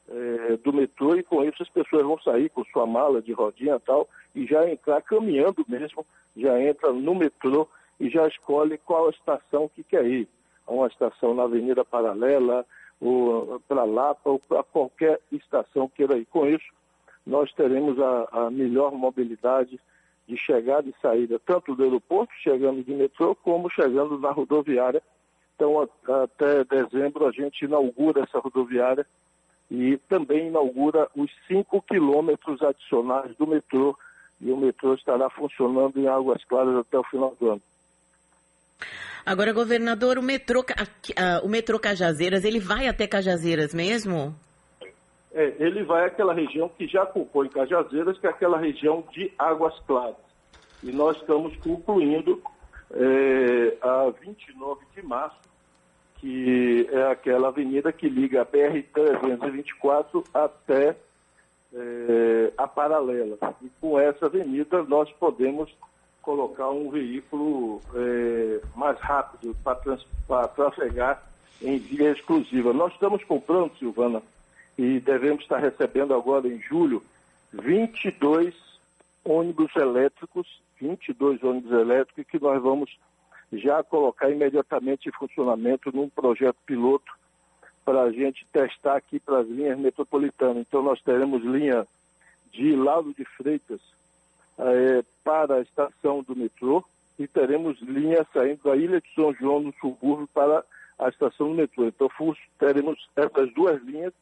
é, 0.09 0.57
do 0.57 0.73
metrô 0.73 1.15
e 1.15 1.23
com 1.23 1.41
isso 1.41 1.63
as 1.63 1.69
pessoas 1.69 2.03
vão 2.03 2.19
sair 2.19 2.49
com 2.49 2.65
sua 2.65 2.85
mala 2.85 3.21
de 3.21 3.31
rodinha 3.31 3.75
e 3.75 3.79
tal 3.79 4.09
e 4.35 4.45
já 4.45 4.69
entrar 4.69 5.01
caminhando 5.01 5.63
mesmo, 5.69 6.05
já 6.35 6.61
entra 6.61 6.91
no 6.91 7.15
metrô 7.15 7.65
e 7.97 8.09
já 8.09 8.27
escolhe 8.27 8.77
qual 8.77 9.09
estação 9.09 9.69
que 9.73 9.83
quer 9.83 10.05
ir. 10.05 10.27
Uma 10.67 10.87
estação 10.87 11.33
na 11.33 11.43
Avenida 11.43 11.85
Paralela, 11.85 12.65
ou 12.99 13.61
para 13.65 13.85
Lapa, 13.85 14.29
ou 14.29 14.39
para 14.39 14.63
qualquer 14.63 15.21
estação 15.31 15.87
queira 15.87 16.17
ir. 16.17 16.25
Com 16.25 16.45
isso, 16.45 16.65
nós 17.25 17.53
teremos 17.53 17.97
a, 17.99 18.27
a 18.31 18.51
melhor 18.51 18.91
mobilidade 18.91 19.79
de 20.27 20.37
chegada 20.37 20.89
e 20.89 21.01
saída, 21.01 21.39
tanto 21.45 21.75
do 21.75 21.83
aeroporto, 21.83 22.33
chegando 22.41 22.83
de 22.83 22.93
metrô, 22.93 23.35
como 23.35 23.69
chegando 23.69 24.17
na 24.19 24.31
rodoviária. 24.31 25.01
Então, 25.63 25.89
até 26.23 26.65
dezembro, 26.65 27.25
a 27.25 27.31
gente 27.31 27.63
inaugura 27.63 28.23
essa 28.23 28.37
rodoviária 28.37 29.05
e 29.71 29.97
também 30.09 30.47
inaugura 30.47 31.07
os 31.15 31.31
5 31.47 31.81
quilômetros 31.83 32.61
adicionais 32.61 33.33
do 33.37 33.47
metrô 33.47 33.97
e 34.41 34.51
o 34.51 34.57
metrô 34.57 34.93
estará 34.93 35.29
funcionando 35.29 35.97
em 35.97 36.07
Águas 36.07 36.43
Claras 36.43 36.75
até 36.75 36.99
o 36.99 37.03
final 37.05 37.33
do 37.39 37.51
ano. 37.51 37.61
Agora, 39.25 39.53
governador, 39.53 40.17
o 40.17 40.21
metrô, 40.21 40.65
o 41.43 41.47
metrô 41.47 41.79
Cajazeiras, 41.79 42.43
ele 42.43 42.59
vai 42.59 42.89
até 42.89 43.07
Cajazeiras 43.07 43.73
mesmo? 43.73 44.35
É, 45.33 45.55
ele 45.59 45.83
vai 45.83 46.05
àquela 46.05 46.33
região 46.33 46.67
que 46.67 46.85
já 46.87 47.05
compõe 47.05 47.47
Cajazeiras, 47.47 48.19
que 48.19 48.27
é 48.27 48.29
aquela 48.29 48.57
região 48.57 49.01
de 49.13 49.31
Águas 49.39 49.79
Claras. 49.87 50.17
E 50.83 50.91
nós 50.91 51.15
estamos 51.15 51.55
concluindo 51.57 52.43
é, 52.91 53.77
a 53.81 54.09
29 54.09 54.85
de 54.93 55.01
março, 55.01 55.52
que 56.23 56.87
é 56.89 57.11
aquela 57.11 57.49
avenida 57.49 57.91
que 57.91 58.07
liga 58.07 58.43
a 58.43 58.45
BR-324 58.45 60.25
até 60.33 60.95
é, 61.73 62.53
a 62.57 62.65
paralela. 62.65 63.37
E 63.61 63.69
com 63.81 63.99
essa 63.99 64.27
avenida 64.27 64.83
nós 64.83 65.11
podemos 65.19 65.69
colocar 66.21 66.69
um 66.69 66.89
veículo 66.89 67.81
é, 67.93 68.61
mais 68.73 68.97
rápido 69.01 69.53
para 70.25 70.47
trafegar 70.47 71.21
em 71.61 71.77
via 71.77 72.11
exclusiva. 72.11 72.71
Nós 72.71 72.93
estamos 72.93 73.21
comprando, 73.25 73.77
Silvana, 73.77 74.23
e 74.77 75.01
devemos 75.01 75.41
estar 75.43 75.57
recebendo 75.57 76.13
agora 76.13 76.47
em 76.47 76.61
julho 76.61 77.03
22 77.51 78.55
ônibus 79.25 79.75
elétricos, 79.75 80.47
22 80.79 81.43
ônibus 81.43 81.71
elétricos 81.73 82.31
que 82.31 82.39
nós 82.39 82.63
vamos 82.63 82.97
já 83.53 83.83
colocar 83.83 84.29
imediatamente 84.29 85.09
em 85.09 85.11
funcionamento 85.11 85.91
num 85.95 86.09
projeto 86.09 86.57
piloto 86.65 87.11
para 87.85 88.03
a 88.03 88.11
gente 88.11 88.45
testar 88.51 88.95
aqui 88.95 89.19
para 89.19 89.39
as 89.39 89.47
linhas 89.47 89.77
metropolitanas. 89.77 90.57
Então 90.67 90.81
nós 90.81 91.01
teremos 91.01 91.43
linha 91.43 91.85
de 92.51 92.75
Lauro 92.75 93.13
de 93.13 93.25
Freitas 93.25 93.81
é, 94.57 95.03
para 95.23 95.55
a 95.55 95.61
estação 95.61 96.23
do 96.23 96.35
metrô 96.35 96.83
e 97.19 97.27
teremos 97.27 97.79
linha 97.81 98.25
saindo 98.33 98.63
da 98.63 98.75
Ilha 98.75 99.01
de 99.01 99.13
São 99.13 99.33
João, 99.33 99.59
no 99.59 99.73
subúrbio, 99.79 100.27
para 100.33 100.63
a 100.97 101.09
estação 101.09 101.49
do 101.49 101.55
metrô. 101.55 101.85
Então, 101.85 102.09
teremos 102.57 102.97
essas 103.15 103.53
duas 103.53 103.81
linhas 103.83 104.13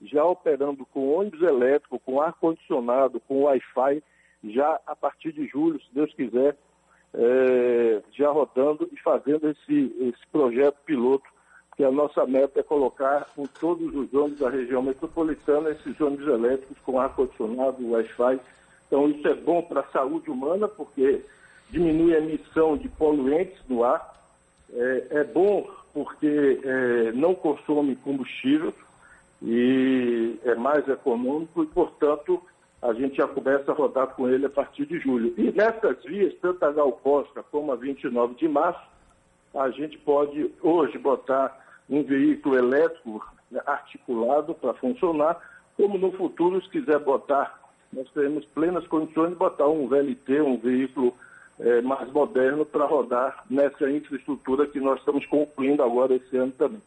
já 0.00 0.24
operando 0.24 0.84
com 0.86 1.14
ônibus 1.14 1.42
elétrico, 1.42 1.98
com 2.00 2.20
ar-condicionado, 2.20 3.20
com 3.20 3.42
Wi-Fi, 3.42 4.02
já 4.44 4.80
a 4.86 4.96
partir 4.96 5.32
de 5.32 5.46
julho, 5.46 5.80
se 5.80 5.94
Deus 5.94 6.12
quiser, 6.14 6.56
é, 7.14 8.02
já 8.12 8.30
rodando 8.30 8.88
e 8.92 8.96
fazendo 9.00 9.48
esse, 9.48 9.94
esse 10.00 10.26
projeto 10.30 10.76
piloto, 10.84 11.24
que 11.76 11.84
a 11.84 11.90
nossa 11.90 12.26
meta 12.26 12.60
é 12.60 12.62
colocar 12.62 13.26
em 13.38 13.46
todos 13.46 13.94
os 13.94 14.12
ônibus 14.12 14.40
da 14.40 14.50
região 14.50 14.82
metropolitana 14.82 15.70
esses 15.70 15.98
ônibus 16.00 16.26
elétricos 16.26 16.76
com 16.84 17.00
ar-condicionado, 17.00 17.90
Wi-Fi, 17.90 18.38
então, 18.92 19.08
isso 19.08 19.26
é 19.26 19.32
bom 19.32 19.62
para 19.62 19.80
a 19.80 19.90
saúde 19.90 20.30
humana, 20.30 20.68
porque 20.68 21.24
diminui 21.70 22.14
a 22.14 22.18
emissão 22.18 22.76
de 22.76 22.90
poluentes 22.90 23.56
no 23.66 23.82
ar. 23.82 24.22
É, 24.70 25.06
é 25.12 25.24
bom 25.24 25.66
porque 25.94 26.60
é, 26.62 27.12
não 27.12 27.34
consome 27.34 27.96
combustível 27.96 28.74
e 29.40 30.38
é 30.44 30.54
mais 30.56 30.86
econômico 30.86 31.62
e, 31.62 31.66
portanto, 31.68 32.42
a 32.82 32.92
gente 32.92 33.16
já 33.16 33.28
começa 33.28 33.70
a 33.70 33.74
rodar 33.74 34.08
com 34.08 34.28
ele 34.28 34.46
a 34.46 34.50
partir 34.50 34.84
de 34.86 34.98
julho. 34.98 35.32
E 35.38 35.52
nessas 35.52 36.02
vias, 36.04 36.34
tanto 36.40 36.64
a 36.64 36.72
Gal 36.72 36.92
Costa 36.92 37.42
como 37.50 37.72
a 37.72 37.76
29 37.76 38.34
de 38.34 38.48
março, 38.48 38.82
a 39.54 39.70
gente 39.70 39.96
pode 39.98 40.50
hoje 40.60 40.98
botar 40.98 41.56
um 41.88 42.02
veículo 42.02 42.56
elétrico 42.56 43.24
articulado 43.66 44.54
para 44.54 44.74
funcionar, 44.74 45.40
como 45.76 45.96
no 45.96 46.10
futuro, 46.12 46.60
se 46.62 46.68
quiser 46.68 46.98
botar 46.98 47.62
nós 47.92 48.08
teremos 48.12 48.44
plenas 48.46 48.86
condições 48.86 49.30
de 49.30 49.36
botar 49.36 49.68
um 49.68 49.86
VLT, 49.86 50.40
um 50.40 50.56
veículo 50.56 51.14
é, 51.60 51.82
mais 51.82 52.10
moderno, 52.10 52.64
para 52.64 52.86
rodar 52.86 53.44
nessa 53.50 53.90
infraestrutura 53.90 54.66
que 54.66 54.80
nós 54.80 54.98
estamos 54.98 55.26
concluindo 55.26 55.82
agora 55.82 56.14
esse 56.14 56.36
ano 56.36 56.52
também. 56.52 56.80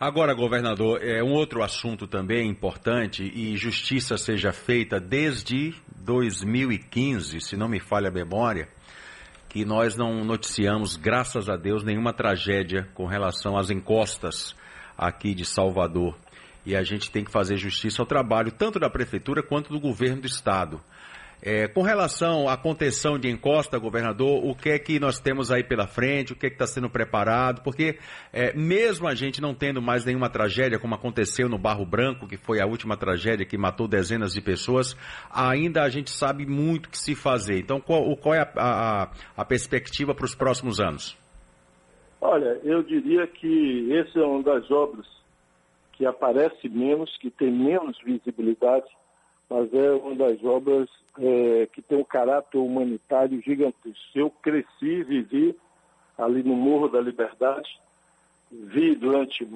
Agora, 0.00 0.32
governador, 0.32 1.02
é 1.02 1.24
um 1.24 1.32
outro 1.32 1.60
assunto 1.60 2.06
também 2.06 2.48
importante 2.48 3.24
e 3.34 3.56
justiça 3.56 4.16
seja 4.16 4.52
feita 4.52 5.00
desde 5.00 5.74
2015, 5.96 7.40
se 7.40 7.56
não 7.56 7.68
me 7.68 7.80
falha 7.80 8.08
a 8.08 8.12
memória, 8.12 8.68
que 9.48 9.64
nós 9.64 9.96
não 9.96 10.24
noticiamos, 10.24 10.94
graças 10.94 11.48
a 11.48 11.56
Deus, 11.56 11.82
nenhuma 11.82 12.12
tragédia 12.12 12.88
com 12.94 13.06
relação 13.06 13.58
às 13.58 13.70
encostas 13.70 14.54
aqui 14.96 15.34
de 15.34 15.44
Salvador 15.44 16.16
e 16.64 16.76
a 16.76 16.82
gente 16.82 17.10
tem 17.10 17.24
que 17.24 17.32
fazer 17.32 17.56
justiça 17.56 18.02
ao 18.02 18.06
trabalho 18.06 18.52
tanto 18.52 18.78
da 18.78 18.90
prefeitura 18.90 19.42
quanto 19.42 19.72
do 19.72 19.80
governo 19.80 20.20
do 20.20 20.26
estado. 20.26 20.80
É, 21.40 21.68
com 21.68 21.82
relação 21.82 22.48
à 22.48 22.56
contenção 22.56 23.16
de 23.18 23.28
encosta, 23.28 23.78
governador, 23.78 24.44
o 24.44 24.54
que 24.54 24.70
é 24.70 24.78
que 24.78 24.98
nós 24.98 25.20
temos 25.20 25.52
aí 25.52 25.62
pela 25.62 25.86
frente, 25.86 26.32
o 26.32 26.36
que 26.36 26.46
é 26.46 26.48
que 26.48 26.56
está 26.56 26.66
sendo 26.66 26.90
preparado? 26.90 27.62
Porque 27.62 27.98
é, 28.32 28.52
mesmo 28.54 29.06
a 29.06 29.14
gente 29.14 29.40
não 29.40 29.54
tendo 29.54 29.80
mais 29.80 30.04
nenhuma 30.04 30.28
tragédia, 30.28 30.78
como 30.78 30.94
aconteceu 30.96 31.48
no 31.48 31.56
Barro 31.56 31.86
Branco, 31.86 32.26
que 32.26 32.36
foi 32.36 32.60
a 32.60 32.66
última 32.66 32.96
tragédia 32.96 33.46
que 33.46 33.56
matou 33.56 33.86
dezenas 33.86 34.32
de 34.32 34.40
pessoas, 34.40 34.96
ainda 35.30 35.82
a 35.82 35.88
gente 35.88 36.10
sabe 36.10 36.44
muito 36.44 36.86
o 36.86 36.90
que 36.90 36.98
se 36.98 37.14
fazer. 37.14 37.60
Então, 37.60 37.80
qual, 37.80 38.16
qual 38.16 38.34
é 38.34 38.40
a, 38.40 38.50
a, 38.56 39.10
a 39.36 39.44
perspectiva 39.44 40.14
para 40.14 40.24
os 40.24 40.34
próximos 40.34 40.80
anos? 40.80 41.16
Olha, 42.20 42.60
eu 42.64 42.82
diria 42.82 43.28
que 43.28 43.92
esse 43.92 44.18
é 44.18 44.24
uma 44.24 44.42
das 44.42 44.68
obras 44.72 45.06
que 45.92 46.04
aparece 46.04 46.68
menos, 46.68 47.16
que 47.18 47.30
tem 47.30 47.50
menos 47.50 47.96
visibilidade, 48.04 48.86
mas 49.48 49.72
é 49.72 49.92
uma 49.92 50.14
das 50.14 50.42
obras 50.44 50.88
é, 51.18 51.68
que 51.72 51.80
tem 51.82 51.98
um 51.98 52.04
caráter 52.04 52.58
humanitário 52.58 53.40
gigantesco. 53.42 54.00
Eu 54.14 54.30
cresci, 54.30 55.02
vivi 55.02 55.56
ali 56.16 56.42
no 56.42 56.54
Morro 56.54 56.88
da 56.88 57.00
Liberdade, 57.00 57.80
vi 58.50 58.94
durante 58.94 59.46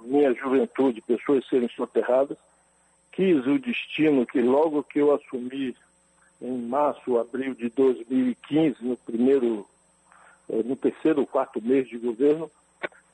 minha 0.00 0.32
juventude 0.34 1.00
pessoas 1.02 1.46
serem 1.48 1.68
soterradas, 1.68 2.38
quis 3.12 3.46
o 3.46 3.58
destino 3.58 4.26
que 4.26 4.40
logo 4.40 4.82
que 4.82 4.98
eu 4.98 5.14
assumi 5.14 5.74
em 6.40 6.58
março, 6.62 7.18
abril 7.18 7.54
de 7.54 7.68
2015, 7.70 8.76
no 8.82 8.96
primeiro, 8.96 9.66
é, 10.50 10.62
no 10.62 10.76
terceiro 10.76 11.20
ou 11.20 11.26
quarto 11.26 11.62
mês 11.62 11.88
de 11.88 11.96
governo, 11.96 12.50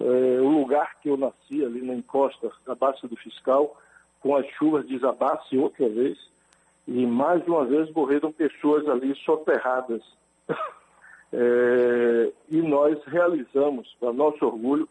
é, 0.00 0.40
o 0.40 0.48
lugar 0.48 0.96
que 1.00 1.08
eu 1.08 1.16
nasci, 1.16 1.64
ali 1.64 1.80
na 1.80 1.94
encosta 1.94 2.50
da 2.66 2.74
Baixa 2.74 3.06
do 3.06 3.16
Fiscal, 3.16 3.76
com 4.22 4.36
as 4.36 4.46
chuvas 4.52 4.86
desabasse 4.86 5.58
outra 5.58 5.88
vez, 5.88 6.18
e 6.86 7.06
mais 7.06 7.46
uma 7.46 7.64
vez 7.64 7.90
morreram 7.90 8.32
pessoas 8.32 8.88
ali 8.88 9.14
soterradas. 9.16 10.02
é, 11.32 12.32
e 12.48 12.62
nós 12.62 13.02
realizamos, 13.04 13.94
para 13.98 14.12
nosso 14.12 14.44
orgulho, 14.44 14.88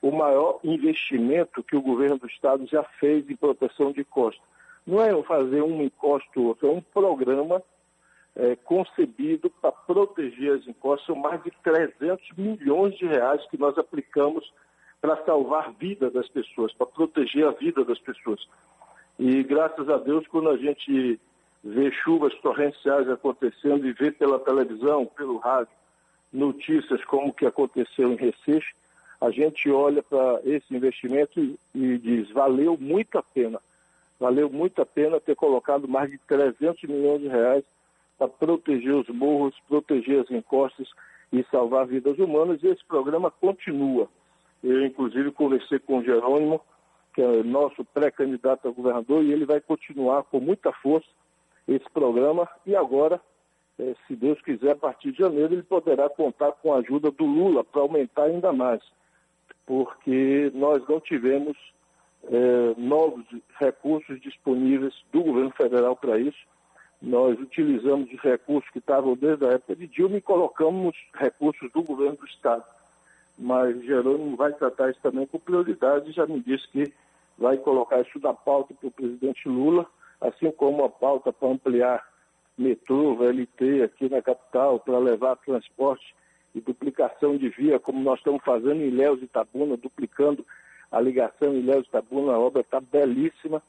o 0.00 0.12
maior 0.12 0.60
investimento 0.62 1.62
que 1.62 1.76
o 1.76 1.82
governo 1.82 2.18
do 2.18 2.26
Estado 2.26 2.66
já 2.66 2.84
fez 3.00 3.28
em 3.28 3.36
proteção 3.36 3.92
de 3.92 4.04
costa. 4.04 4.40
Não 4.86 5.02
é 5.02 5.22
fazer 5.24 5.62
um 5.62 5.82
encosto 5.82 6.40
ou 6.40 6.46
outro, 6.48 6.68
é 6.68 6.70
um 6.70 6.80
programa 6.80 7.62
é, 8.36 8.56
concebido 8.56 9.50
para 9.60 9.72
proteger 9.72 10.58
as 10.58 10.66
encostas. 10.66 11.06
São 11.06 11.16
mais 11.16 11.42
de 11.42 11.50
300 11.62 12.30
milhões 12.36 12.96
de 12.96 13.06
reais 13.06 13.44
que 13.50 13.58
nós 13.58 13.76
aplicamos 13.76 14.50
para 15.00 15.22
salvar 15.24 15.72
vida 15.72 16.10
das 16.10 16.28
pessoas, 16.28 16.72
para 16.72 16.86
proteger 16.86 17.46
a 17.46 17.52
vida 17.52 17.84
das 17.84 17.98
pessoas. 17.98 18.46
E 19.18 19.42
graças 19.42 19.88
a 19.88 19.96
Deus, 19.98 20.26
quando 20.28 20.48
a 20.50 20.56
gente 20.56 21.20
vê 21.62 21.90
chuvas 21.90 22.34
torrenciais 22.40 23.08
acontecendo 23.08 23.86
e 23.86 23.92
vê 23.92 24.10
pela 24.10 24.38
televisão, 24.38 25.06
pelo 25.06 25.38
rádio, 25.38 25.72
notícias 26.32 27.04
como 27.04 27.28
o 27.28 27.32
que 27.32 27.46
aconteceu 27.46 28.12
em 28.12 28.16
Recife, 28.16 28.74
a 29.20 29.30
gente 29.30 29.68
olha 29.70 30.02
para 30.02 30.40
esse 30.44 30.74
investimento 30.74 31.40
e, 31.40 31.58
e 31.74 31.98
diz, 31.98 32.30
valeu 32.30 32.76
muito 32.78 33.18
a 33.18 33.22
pena. 33.22 33.60
Valeu 34.18 34.50
muito 34.50 34.80
a 34.80 34.86
pena 34.86 35.20
ter 35.20 35.34
colocado 35.34 35.88
mais 35.88 36.10
de 36.10 36.18
300 36.18 36.82
milhões 36.84 37.20
de 37.20 37.28
reais 37.28 37.64
para 38.16 38.28
proteger 38.28 38.94
os 38.94 39.08
morros, 39.08 39.54
proteger 39.68 40.20
as 40.20 40.30
encostas 40.30 40.88
e 41.32 41.44
salvar 41.50 41.86
vidas 41.86 42.18
humanas. 42.18 42.62
E 42.62 42.68
esse 42.68 42.84
programa 42.84 43.30
continua. 43.30 44.08
Eu, 44.62 44.84
inclusive, 44.84 45.30
conversei 45.32 45.78
com 45.78 45.98
o 45.98 46.04
Jerônimo, 46.04 46.60
que 47.14 47.22
é 47.22 47.42
nosso 47.42 47.84
pré-candidato 47.84 48.68
a 48.68 48.70
governador, 48.70 49.24
e 49.24 49.32
ele 49.32 49.44
vai 49.44 49.60
continuar 49.60 50.24
com 50.24 50.40
muita 50.40 50.72
força 50.72 51.08
esse 51.66 51.88
programa. 51.90 52.48
E 52.66 52.74
agora, 52.74 53.20
é, 53.78 53.94
se 54.06 54.16
Deus 54.16 54.40
quiser, 54.42 54.72
a 54.72 54.76
partir 54.76 55.12
de 55.12 55.18
janeiro, 55.18 55.54
ele 55.54 55.62
poderá 55.62 56.08
contar 56.08 56.52
com 56.52 56.72
a 56.72 56.78
ajuda 56.78 57.10
do 57.10 57.24
Lula 57.24 57.62
para 57.62 57.82
aumentar 57.82 58.24
ainda 58.24 58.52
mais, 58.52 58.82
porque 59.66 60.50
nós 60.54 60.86
não 60.88 61.00
tivemos 61.00 61.56
é, 62.24 62.74
novos 62.76 63.24
recursos 63.58 64.20
disponíveis 64.20 64.94
do 65.12 65.22
governo 65.22 65.52
federal 65.52 65.94
para 65.94 66.18
isso 66.18 66.48
nós 67.00 67.38
utilizamos 67.38 68.12
os 68.12 68.20
recursos 68.20 68.68
que 68.70 68.78
estavam 68.78 69.14
desde 69.14 69.44
a 69.46 69.52
época 69.52 69.76
de 69.76 69.86
Dilma 69.86 70.16
e 70.16 70.20
colocamos 70.20 70.96
recursos 71.14 71.70
do 71.72 71.82
governo 71.82 72.16
do 72.16 72.26
Estado. 72.26 72.64
Mas 73.38 73.80
Jerônimo 73.84 74.36
vai 74.36 74.52
tratar 74.52 74.90
isso 74.90 75.00
também 75.00 75.26
com 75.26 75.38
prioridade 75.38 76.10
e 76.10 76.12
já 76.12 76.26
me 76.26 76.40
disse 76.40 76.66
que 76.68 76.92
vai 77.38 77.56
colocar 77.56 78.00
isso 78.00 78.18
na 78.18 78.34
pauta 78.34 78.74
para 78.74 78.88
o 78.88 78.90
presidente 78.90 79.48
Lula, 79.48 79.86
assim 80.20 80.50
como 80.50 80.84
a 80.84 80.88
pauta 80.88 81.32
para 81.32 81.48
ampliar 81.48 82.04
metrô, 82.56 83.14
VLT 83.14 83.84
aqui 83.84 84.08
na 84.08 84.20
capital 84.20 84.80
para 84.80 84.98
levar 84.98 85.36
transporte 85.36 86.14
e 86.52 86.60
duplicação 86.60 87.36
de 87.36 87.48
via, 87.48 87.78
como 87.78 88.00
nós 88.00 88.18
estamos 88.18 88.42
fazendo 88.42 88.82
em 88.82 88.88
Ilhéus 88.88 89.20
e 89.20 89.26
Itabuna, 89.26 89.76
duplicando 89.76 90.44
a 90.90 91.00
ligação 91.00 91.54
em 91.54 91.60
Ilhéus 91.60 91.84
e 91.84 91.88
Itabuna, 91.88 92.32
a 92.32 92.38
obra 92.38 92.62
está 92.62 92.80
belíssima 92.80 93.62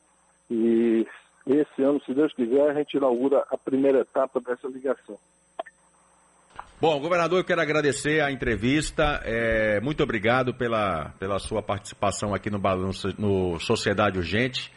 e 0.49 1.05
esse 1.45 1.84
ano, 1.84 2.01
se 2.03 2.13
Deus 2.13 2.34
quiser, 2.34 2.69
a 2.69 2.73
gente 2.73 2.97
inaugura 2.97 3.45
a 3.49 3.58
primeira 3.58 3.99
etapa 3.99 4.39
dessa 4.39 4.67
ligação. 4.67 5.17
Bom, 6.81 6.97
governador, 7.01 7.39
eu 7.39 7.43
quero 7.43 7.59
agradecer 7.59 8.21
a 8.21 8.31
entrevista. 8.31 9.19
É, 9.25 9.81
muito 9.81 10.01
obrigado 10.01 10.53
pela, 10.53 11.11
pela 11.19 11.37
sua 11.37 11.61
participação 11.61 12.33
aqui 12.33 12.49
no, 12.49 12.57
no 13.17 13.59
Sociedade 13.59 14.17
Urgente. 14.17 14.71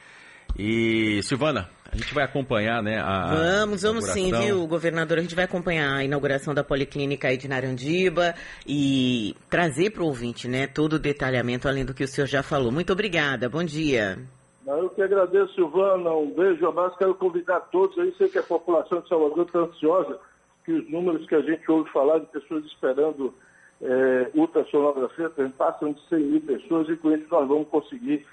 E, 0.59 1.23
Silvana, 1.23 1.71
a 1.93 1.97
gente 1.97 2.13
vai 2.13 2.25
acompanhar, 2.25 2.83
né? 2.83 2.99
A, 2.99 3.61
vamos, 3.61 3.83
vamos 3.83 4.05
sim, 4.07 4.33
viu, 4.33 4.67
governador? 4.67 5.19
A 5.19 5.21
gente 5.21 5.37
vai 5.37 5.45
acompanhar 5.45 5.95
a 5.95 6.03
inauguração 6.03 6.53
da 6.53 6.65
Policlínica 6.65 7.29
aí 7.29 7.37
de 7.37 7.47
Narandiba 7.47 8.35
e 8.67 9.37
trazer 9.49 9.91
para 9.91 10.03
o 10.03 10.07
ouvinte, 10.07 10.49
né, 10.49 10.67
todo 10.67 10.95
o 10.95 10.99
detalhamento, 10.99 11.69
além 11.69 11.85
do 11.85 11.95
que 11.95 12.03
o 12.03 12.09
senhor 12.09 12.27
já 12.27 12.43
falou. 12.43 12.73
Muito 12.73 12.93
obrigada, 12.93 13.49
bom 13.49 13.63
dia. 13.63 14.19
Eu 14.67 14.91
que 14.91 15.03
agradeço, 15.03 15.55
Silvana. 15.55 16.11
Um 16.11 16.35
beijo, 16.35 16.65
um 16.65 16.69
abraço. 16.69 16.99
Quero 16.99 17.15
convidar 17.15 17.61
todos 17.71 17.97
aí. 17.99 18.13
Sei 18.19 18.29
que 18.29 18.39
a 18.39 18.43
população 18.43 19.01
de 19.01 19.09
Salvador 19.09 19.47
está 19.47 19.61
ansiosa 19.61 20.19
que 20.65 20.73
os 20.73 20.91
números 20.91 21.27
que 21.27 21.35
a 21.35 21.41
gente 21.41 21.71
ouve 21.71 21.91
falar 21.91 22.19
de 22.19 22.27
pessoas 22.27 22.65
esperando 22.65 23.35
é, 23.81 24.31
ultrassonografia 24.35 25.31
passam 25.57 25.93
de 25.93 26.01
100 26.09 26.19
mil 26.19 26.41
pessoas 26.41 26.89
e 26.89 26.97
com 26.97 27.13
isso 27.13 27.27
nós 27.31 27.49
vamos 27.49 27.69
conseguir 27.69 28.25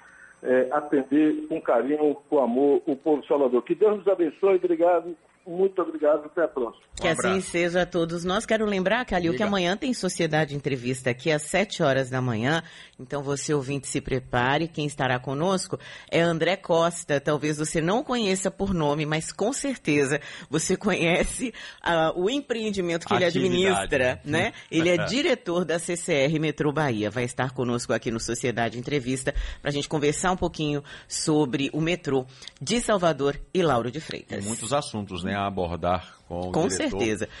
é, 0.42 0.68
atender 0.72 1.46
com 1.48 1.60
carinho, 1.60 2.16
com 2.28 2.38
amor 2.38 2.82
o 2.86 2.96
povo 2.96 3.24
Salvador. 3.26 3.62
Que 3.62 3.74
Deus 3.74 3.98
nos 3.98 4.08
abençoe. 4.08 4.56
Obrigado. 4.56 5.16
Muito 5.46 5.80
obrigado, 5.80 6.26
até 6.26 6.44
a 6.44 6.48
próxima. 6.48 6.84
Que 6.94 7.08
um 7.08 7.10
assim 7.10 7.40
seja 7.40 7.82
a 7.82 7.86
todos 7.86 8.24
nós. 8.24 8.44
Quero 8.44 8.66
lembrar, 8.66 9.04
Calil, 9.06 9.34
que 9.34 9.42
amanhã 9.42 9.76
tem 9.76 9.94
Sociedade 9.94 10.54
Entrevista 10.54 11.10
aqui 11.10 11.32
às 11.32 11.42
7 11.42 11.82
horas 11.82 12.10
da 12.10 12.20
manhã. 12.20 12.62
Então 12.98 13.22
você 13.22 13.54
ouvinte 13.54 13.88
se 13.88 14.00
prepare. 14.00 14.68
Quem 14.68 14.86
estará 14.86 15.18
conosco 15.18 15.78
é 16.10 16.20
André 16.20 16.56
Costa. 16.56 17.18
Talvez 17.18 17.56
você 17.56 17.80
não 17.80 18.04
conheça 18.04 18.50
por 18.50 18.74
nome, 18.74 19.06
mas 19.06 19.32
com 19.32 19.52
certeza 19.52 20.20
você 20.50 20.76
conhece 20.76 21.54
uh, 21.82 22.20
o 22.20 22.28
empreendimento 22.28 23.06
que 23.06 23.14
Atividade. 23.14 23.38
ele 23.38 23.66
administra, 23.66 24.20
né? 24.24 24.52
Ele 24.70 24.90
é 24.90 24.98
diretor 25.08 25.64
da 25.64 25.78
CCR 25.78 26.38
Metrô 26.38 26.70
Bahia. 26.70 27.10
Vai 27.10 27.24
estar 27.24 27.52
conosco 27.52 27.94
aqui 27.94 28.10
no 28.10 28.20
Sociedade 28.20 28.78
Entrevista 28.78 29.34
para 29.62 29.70
a 29.70 29.72
gente 29.72 29.88
conversar 29.88 30.32
um 30.32 30.36
pouquinho 30.36 30.84
sobre 31.08 31.70
o 31.72 31.80
metrô 31.80 32.26
de 32.60 32.80
Salvador 32.80 33.40
e 33.54 33.62
Lauro 33.62 33.90
de 33.90 34.00
Freitas. 34.00 34.38
Tem 34.38 34.46
muitos 34.46 34.72
assuntos, 34.72 35.24
né? 35.24 35.29
A 35.34 35.46
abordar 35.46 36.14
com 36.28 36.48
o 36.48 36.52
Com 36.52 36.68
diretor. 36.68 36.90
certeza. 36.90 37.28